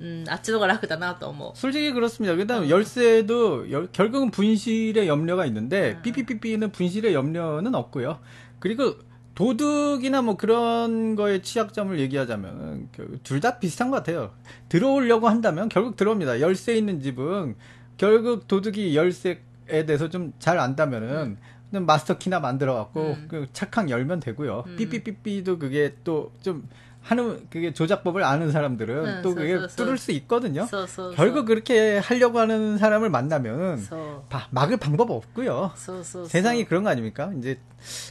[0.00, 1.52] うん、あっちの方が楽だなと思う。
[1.56, 2.36] 솔직히 그렇습니다.
[2.36, 6.02] 그다음 열쇠도 열- 결국은 분실의 염려가 있는데 음.
[6.02, 8.20] 삐삐삐삐는 분실의 염려는 없고요.
[8.60, 8.94] 그리고
[9.35, 12.89] 도둑이나 뭐 그런 거에 취약점을 얘기하자면
[13.23, 14.31] 둘 다 비슷한 것 같아요.
[14.69, 16.39] 들어오려고 한다면 결국 들어옵니다.
[16.39, 17.55] 열쇠 있는 집은
[17.97, 19.39] 결국 도둑이 열쇠에
[19.85, 21.37] 대해서 좀 잘 안다면은
[21.69, 23.25] 그냥 마스터 키나 만들어 갖고 음.
[23.27, 24.63] 그 착항 열면 되고요.
[24.67, 24.75] 음.
[24.75, 26.67] 삐삐삐삐도 그게 또 좀
[27.02, 30.66] 하는 그게 조작법을 아는 사람들은 음, 또 서- 그게 서- 서- 뚫을 수 있거든요.
[30.66, 31.14] そうそうそう。
[31.16, 34.28] 결국 그렇게 하려고 하는 사람을 만나면 そう。
[34.28, 35.72] 바- 막을 방법 없고요.
[35.76, 36.28] そうそうそう。
[36.28, 37.30] 세상이 그런 거 아닙니까?
[37.38, 37.60] 이제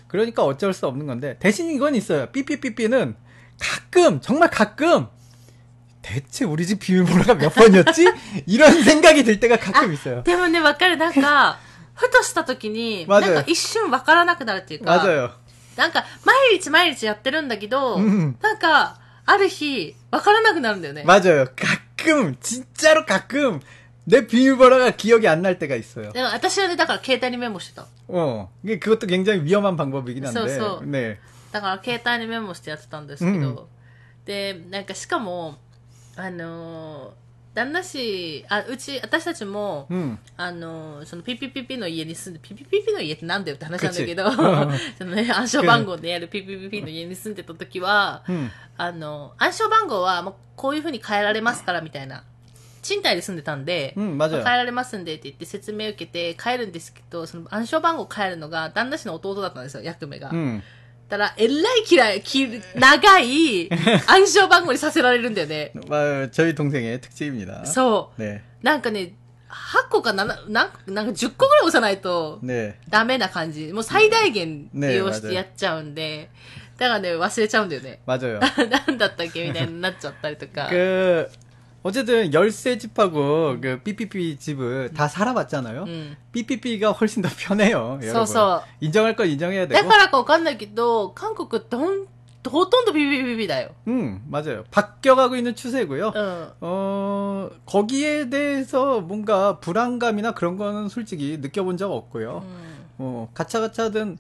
[0.08, 2.28] 그러니까 어쩔 수 없는 건데 대신 이건 있어요.
[2.32, 3.16] 삐삐삐삐는
[3.60, 5.08] 가끔 정말 가끔
[6.02, 8.12] 대체 우리 집 비밀번호가 몇 번이었지?
[8.48, 10.24] 이런 생각이 들 때가 가끔 있어요.
[10.24, 10.96] でもね、わかる。
[10.98, 11.58] なんか、
[11.94, 15.32] ふとした時に、맞아요 なんか一瞬わからなくなるっていうか、 맞아요.
[15.76, 21.04] なんか、毎日毎日やってるんだけど、うんなんか、ある日、わからなくなるんだよね。
[21.04, 21.48] 맞아요.
[21.56, 23.60] 가끔 진짜로 가끔
[24.06, 26.12] 내 비밀번호가 기억이 안 날 때가 있어요.
[26.14, 27.86] でも私はね、だから携帯にメモしてた。
[28.08, 30.40] 어, 이게 그것도 굉장히 위험한 방법이긴 한데.
[30.40, 30.82] 소, 소.
[30.86, 31.18] 네.
[31.52, 33.58] だから携帯にメモしてやってたんですけど、うん
[34.26, 35.58] で、なんかしかも、
[36.16, 37.21] あのー
[37.55, 44.31] 旦那氏、あ、うち、私たちも、うん、あの、そのピピピピの家に住んで、ピピピピの家ってなんだよって話なんだけど、
[44.97, 52.25] そのね、暗証番号でやるピピピピの家に住んでた時は、うん、あの、暗証番号はもうこういうふうに変えられますからみたいな。
[52.81, 60.31] 賃貸で住んでたんで、うん、変えられますんでって言って説明受けて変えるんですけど、その暗証番号変えるのが旦那氏の弟だったんですよ、役目が。
[60.31, 60.63] うん。
[61.12, 63.70] だから、えらい嫌い、き長い
[64.08, 65.72] 暗証番号にさせられるんだよね。
[65.90, 67.66] 아, 저희 동생의 특징입니다.
[67.66, 68.42] そ 네.
[68.62, 68.66] う。
[68.66, 69.14] なんかね、
[69.50, 72.76] 8個か7、なんかなんか10個ぐらい押さないと 네.
[72.90, 73.72] ダメな感じ。
[73.72, 76.30] もう最大限利用しねてやっちゃうんで、
[76.78, 78.00] だからね、忘れちゃうんだよね。
[78.06, 78.40] 맞아요.
[78.68, 80.68] なんだったっけみたいになっちゃったりとか。
[80.70, 81.30] 그
[81.84, 85.84] 어쨌든 열쇠 집하고 그 삐삐삐 집을 다 살아봤잖아요.
[85.84, 86.18] うん。
[86.34, 88.00] 삐삐삐가 훨씬 더 편해요.
[88.02, 88.10] 여러분.
[88.12, 88.64] 서서.
[88.82, 89.88] 인정할 건 인정해야 だ 되고.
[89.88, 92.06] からかわかんないけど、韓国ってほん、
[92.50, 93.70] ほとんどビビビビビだよ。
[93.88, 94.64] 음, 맞아요.
[94.72, 96.12] 바뀌어가고 있는 추세고요.
[96.16, 96.48] うん。
[96.62, 102.44] 어, 거기에 대해서 뭔가 불안감이나 그런 거는 솔직히 느껴본 적 없고요.
[102.44, 104.18] うん 어, 가차가차든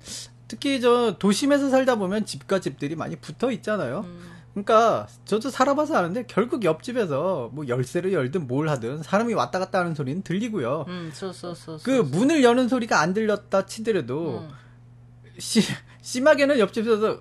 [0.47, 4.05] 특히 저 도심에서 살다 보면 집과 집들이 많이 붙어 있잖아요.
[4.05, 9.78] うん 그러니까 저도 살아봐서 아는데 결국 옆집에서 뭐 열쇠를 열든 뭘 하든 사람이 왔다 갔다
[9.78, 10.84] 하는 소리는 들리고요.
[10.88, 11.10] 음,
[11.82, 14.50] 그 문을 여는 소리가 안 들렸다 치더라도 음.
[16.02, 17.20] 심하게는 옆집에서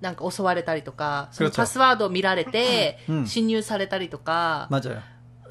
[0.00, 5.00] なんか襲われたりとか、その 그렇죠 パスワードを見られてう、ん侵入されたりとか、 맞아요.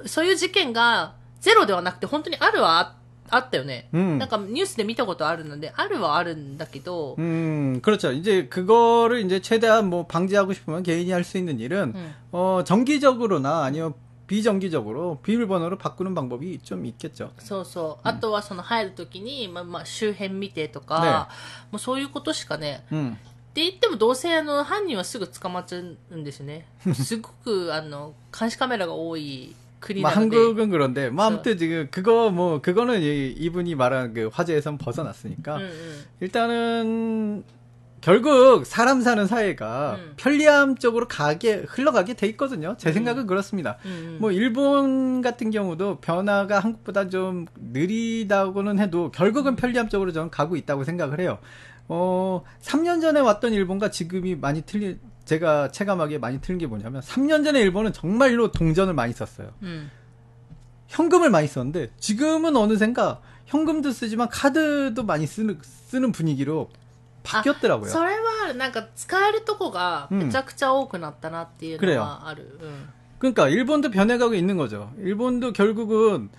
[0.05, 2.95] そういう事件がゼロではなくて本当にあるはあ
[3.29, 3.87] あったよね。
[3.93, 4.17] 음.
[4.19, 8.11] なんかニュースで見たことあるので、あるはあるんだけど、 음, 그렇죠.
[8.11, 13.63] 이제 그거를 이제 최대한 뭐 방지하고 싶으면 개인이 할 수 있는 일은 うん 어, 정기적으로나
[13.63, 13.93] 아니면
[14.27, 17.31] 비정기적으로 비밀번호를 바꾸는 방법이 좀 있겠죠.
[17.39, 18.07] そうそう。
[18.07, 21.09] あとはその入るときに、まあまあ周辺見てとか、ね
[21.71, 22.83] もうそういうことしかね。
[22.91, 23.17] 음.
[23.57, 26.65] って言ってもどうせあの犯人はすぐ捕まっちゃうんですよね。
[26.93, 30.37] すごくあの監視カメラが多い国 뭐 なので。
[30.37, 35.71] 한국은 그런데 뭐 아무튼 지금 그거 뭐 그거는 이- 이분이 말한 그 화제에선 벗어났으니까 うんうん。
[36.21, 37.43] 일단은
[38.01, 40.13] 결국 사람 사는 사회가 음.
[40.17, 42.75] 편리함 쪽으로 가게 흘러가게 돼 있거든요.
[42.77, 43.77] 제 생각은 그렇습니다.
[43.85, 44.17] うんうん。
[44.19, 50.83] 뭐 일본 같은 경우도 변화가 한국보다 좀 느리다고는 해도 결국은 편리함 쪽으로 저는 가고 있다고
[50.83, 51.37] 생각을 해요.
[51.87, 57.43] 어, 3년 전에 왔던 일본과 지금이 많이 틀린 제가 체감하기에 많이 틀린 게 뭐냐면 3년
[57.43, 59.51] 전에 일본은 정말로 동전을 많이 썼어요.
[59.61, 59.91] うん。
[60.87, 66.69] 현금을 많이 썼는데 지금은 어느샌가 현금도 쓰지만 카드도 많이 쓰는 쓰는 분위기로
[67.23, 67.89] 바뀌었더라고요.
[67.89, 72.59] それはなんか使えるとこがめちゃくちゃ多くなったなっていうのはある。
[72.61, 72.89] うん。
[73.19, 74.91] 그러니까 일본도 변해가고 있는 거죠.
[74.99, 76.29] 일본도 결국은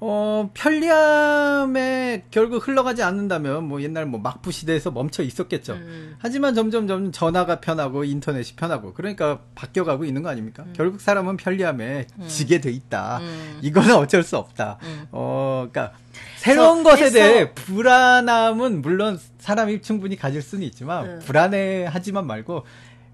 [0.00, 5.74] 어 편리함에 결국 흘러가지 않는다면 뭐 옛날 뭐 막부 시대에서 멈춰 있었겠죠.
[5.74, 6.16] うんうん。
[6.18, 10.64] 하지만 점점 점 전화가 편하고 인터넷이 편하고 그러니까 바뀌어가고 있는 거 아닙니까?
[10.74, 12.26] 결국 사람은 편리함에 음.
[12.28, 13.18] 지게 돼 있다.
[13.22, 13.58] うん。
[13.62, 14.78] 이거는 어쩔 수 없다.
[14.82, 15.08] うん。
[15.12, 15.96] 어, 그러니까
[16.36, 21.18] 새로운 그래서- 것에 대해 불안함은 물론 사람이 충분히 가질 수는 있지만 응.
[21.24, 22.66] 불안해하지만 말고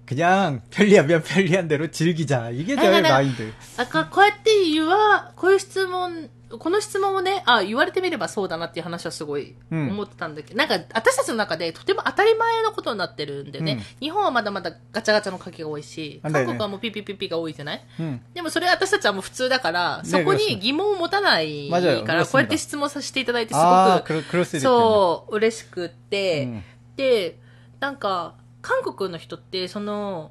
[0.05, 2.49] 그냥 편리하면 편리한 대로 즐기자.
[2.49, 3.53] 이게 저의 아니, 아니, 마인드.
[3.77, 26.62] だからこうやって言わ、こういう質問、 この質問をね、あ言われてみればそうだなっていう話はすごい思ってたんだけど、うん、なんか私たちの中でとても当たり前のことになってるんでね、うん、日本はまだまだガチャガチャの賭けが多いし、韓国はもうピピピピが多いじゃない、うん、でもそれ私たちはもう普通だから、そこに疑問を持たないから、こうやって質問させていただいてすごく、そう、嬉しくって、
[26.94, 27.40] で、
[27.80, 30.30] なんか、韓国の人って、その、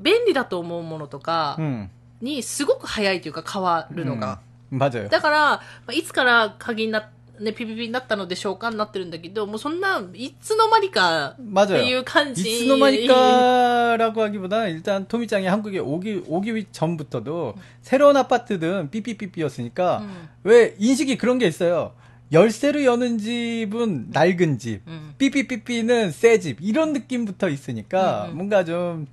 [0.00, 1.58] 便利だと思うものとか
[2.20, 4.40] にすごく早いというか変わるのが。
[4.73, 4.77] 음.
[4.77, 5.09] 맞아요.
[5.09, 11.99] だから、まあいつから鍵にな、ね、ピピピになったのでしょうかになってるんだけど、もうそんな、いつの間にかってい 맞아요.
[12.01, 12.43] う感じ。
[12.65, 20.29] 이츠노마니까라고 하기보다 일단 토미짱이 한국에 오기 오기 전부터도 새로운 아파트든 삐삐삐삐였으니까 うん。
[20.43, 21.93] 왜 인식이 그런 게 있어요.
[22.31, 25.15] 열쇠로 여는 집은 낡은 집, うん。
[25.17, 28.35] 삐삐삐삐는 새 집, 이런 느낌부터 있으니까 음, 음.
[28.37, 29.07] 뭔가 좀,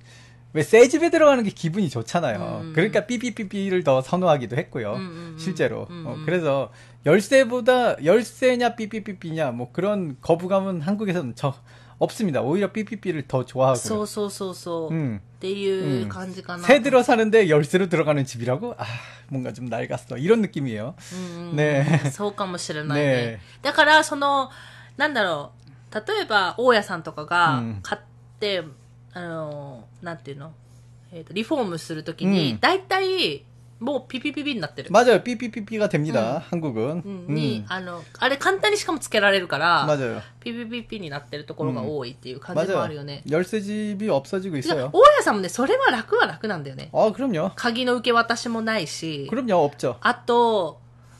[0.53, 2.39] 왜 새 집에 들어가는 게 기분이 좋잖아요.
[2.39, 2.73] 음, 음.
[2.73, 4.93] 그러니까 삐삐삐삐를 더 선호하기도 했고요.
[4.93, 4.97] 음,
[5.35, 5.85] 음, 실제로.
[5.89, 6.23] 음, 어, 음.
[6.25, 6.71] 그래서
[7.05, 11.53] 열쇠보다, 열쇠냐 삐삐삐삐냐, 뭐 그런 거부감은 한국에서는 저,
[11.99, 12.41] 없습니다.
[12.41, 14.01] 오히려 삐삐삐를 더 そ 좋아하고요.
[14.03, 14.89] うそうそうそう。
[14.89, 15.19] っ 음.
[15.39, 16.63] ていう感じかな。
[16.63, 18.75] 새 들어 사는데 열쇠로 들어가는 집이라고?
[18.77, 18.85] 아,
[19.29, 20.17] 뭔가 좀 낡았어.
[20.17, 20.95] 이런 느낌이에요.
[21.13, 23.07] うんうんね そうかもしれないね。
[23.07, 24.49] ねだから、その、
[24.95, 25.51] なんだろ
[25.91, 28.01] う、例えば、大家さんとかがうん買っ
[28.39, 28.63] て、
[29.13, 30.53] あの、なんていうの
[31.11, 33.43] えっ、と、リフォームするときに、うん大体、
[33.79, 34.89] もうピピピピになってる。
[34.91, 35.21] 맞아요.
[35.23, 36.43] 삐삐삐삐가 됩니다.
[36.49, 37.03] 한국은.
[37.05, 40.21] うんに、あの、あれ簡単にしかもつけられるから、 맞아요.
[40.39, 43.05] ピピピピになってるところが多いっていう感じもあるよ 맞아요.
[43.05, 43.23] ね。
[43.29, 44.89] 열쇠집이 없어지고 いや 있어요.
[44.91, 46.89] 大家さんもね、それは楽は楽なんだよね。
[46.91, 47.51] 아, 그럼요.
[47.55, 49.63] 鍵の受け渡しもないし、 그럼요.
[49.63, 49.97] 없죠.
[50.01, 50.79] あと、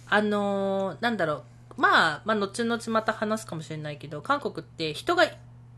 [0.09, 1.43] あのーなんだろ
[1.77, 5.25] う、まあ、まあ、後々また話すかもしれないけど、韓国って人が、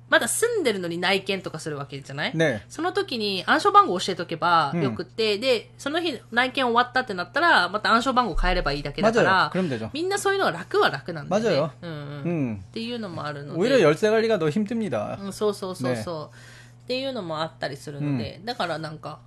[0.10, 2.62] まだ住んでるのに内見とかするわけじゃない 네.
[2.68, 9.24] その時に暗証番号教えとけばうんよくって、で、その日内見終わったってなったら、また暗証番号変えればいいだけだか 맞아요.
[9.24, 9.92] ら、 그럼 되죠.
[9.94, 11.50] みんなそういうのが楽は楽なんだよね。
[11.50, 12.24] 맞아요 うんうん。
[12.24, 12.58] 음.
[12.60, 13.60] っていうのもあるので。
[13.60, 15.20] 오히려 열쇠 관리가 더 힘듭니다.
[15.22, 19.20] うん、そうそうそうそう、っていうのもあったりするので、だからなんか、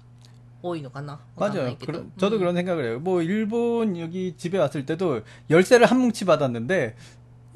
[0.64, 1.20] 多いのかな。
[1.36, 1.76] わかんない 맞아요.
[1.76, 2.98] けど 그런- 저도 그런 생각을 해요.
[3.00, 6.96] 뭐 일본 여기 집에 왔을 때도 열쇠를 한 뭉치 받았는데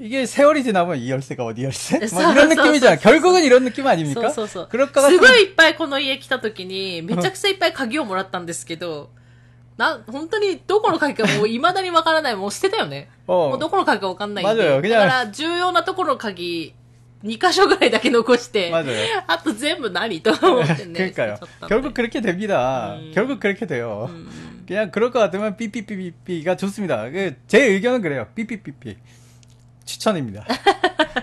[0.01, 1.99] 이게 세월이 지나면 이 열쇠가 어디 열쇠?
[1.99, 2.97] 뭐 서- 이런 서- 느낌이잖아.
[2.97, 4.31] 서- 결국은 이런 느낌 そう 아닙니까?
[4.31, 4.69] そうそう。
[4.69, 9.11] 그럴 것 す 같은 ごいいっぱいこの家来た時に、めちゃくちゃいっぱい鍵をもらったんですけど、
[9.79, 12.37] な、本当にどこの鍵かもう未だにわからない。
[12.37, 13.09] もう捨てたよね。
[13.27, 13.57] も 어.
[13.57, 14.53] うどこの鍵かわかんないんで。
[14.55, 16.75] まだよだから重要なところの鍵、
[17.25, 18.85] 2箇所ぐらいだけ残して、 맞아요.
[19.27, 21.13] あと全部何と思ってね。
[21.15, 21.15] 그러니까요.
[21.15, 22.97] 捨てちゃったんで 결국 그렇게 됩니다.
[22.99, 23.13] 음.
[23.15, 24.11] 결국 그렇게 돼요.
[24.11, 24.29] うん
[24.67, 27.09] 그냥 그럴 것 같으면 삐삐삐삐삐가 좋습니다.
[27.11, 28.27] 그 제 의견은 그래요.
[28.35, 28.97] 삐삐삐삐.
[29.85, 30.45] 추천입니다.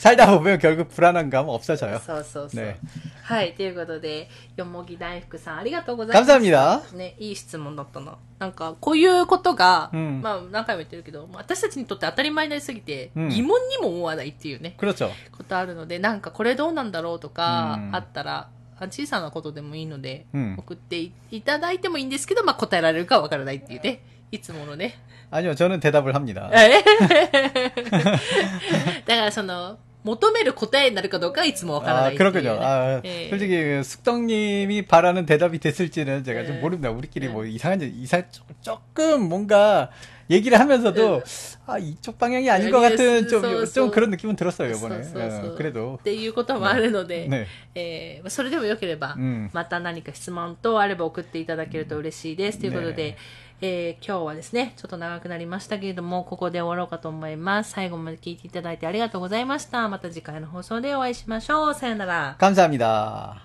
[0.00, 2.00] 살다 보면 결국 불안한 감 없어져요.
[2.00, 2.64] そうそうそう。
[2.64, 2.78] ね
[3.22, 6.32] はい、ということで、よもぎ大福さん、ありがとうございます。
[6.32, 6.82] 감사합니다.
[6.96, 8.16] ね、いい質問だったな。
[8.40, 15.08] なんか、こういうことが、うんまあ、何回も言ってるけど、まあ私たちにとって当たり前になりすぎて、うん疑問にも思わないっていうね、 그렇죠.
[15.30, 18.48] ことあるので、なんかこれどうなんだろうとか、うんあったら、
[18.80, 24.94] あ小さなことでもいいので、うん送っていいただいてもいいんですけど、まあ答えられるかわからないっていうね、 いつものね。
[25.32, 26.50] 아니요, 저는 대답을 합니다.
[26.52, 26.82] え
[29.06, 32.40] だからその、求める答えになるかどうかはいつもわからな 아, いっていう、ね。
[32.40, 32.58] 그렇군요.
[32.62, 33.28] 아, 예.
[33.28, 36.46] 솔직히 그 숙덕님이 바라는 대답이 됐을지는 제가 예.
[36.46, 36.90] 좀 모릅니다.
[36.90, 37.28] 우리끼리 예.
[37.30, 38.22] 뭐 이상한 이상
[38.62, 39.90] 조금 뭔가
[40.30, 41.22] 얘기를 하면서도
[41.66, 43.48] 아 이쪽 방향이 아닌 것 같은 좀, 예.
[43.66, 45.02] 소- 좀 소- 그런 느낌은 들었어요 이번에.
[45.02, 47.46] そうそうそう 어, 그래도 っていうこともあるので、 네.
[47.74, 52.58] えーまあそれでもよければ、うんまた何か質問等あれば送っていただけると嬉しいです。
[52.58, 53.16] ということで、ね
[53.62, 57.72] えー今日はですね、ちょっと長くなりましたけれども、ここで終わろうかと思います。
[57.72, 59.86] 最後まで聞いていただいてありがとうございました。
[59.88, 61.74] また次回の放送でお会いしましょう。
[61.74, 62.36] さよなら。
[62.38, 63.36] 감사합니다.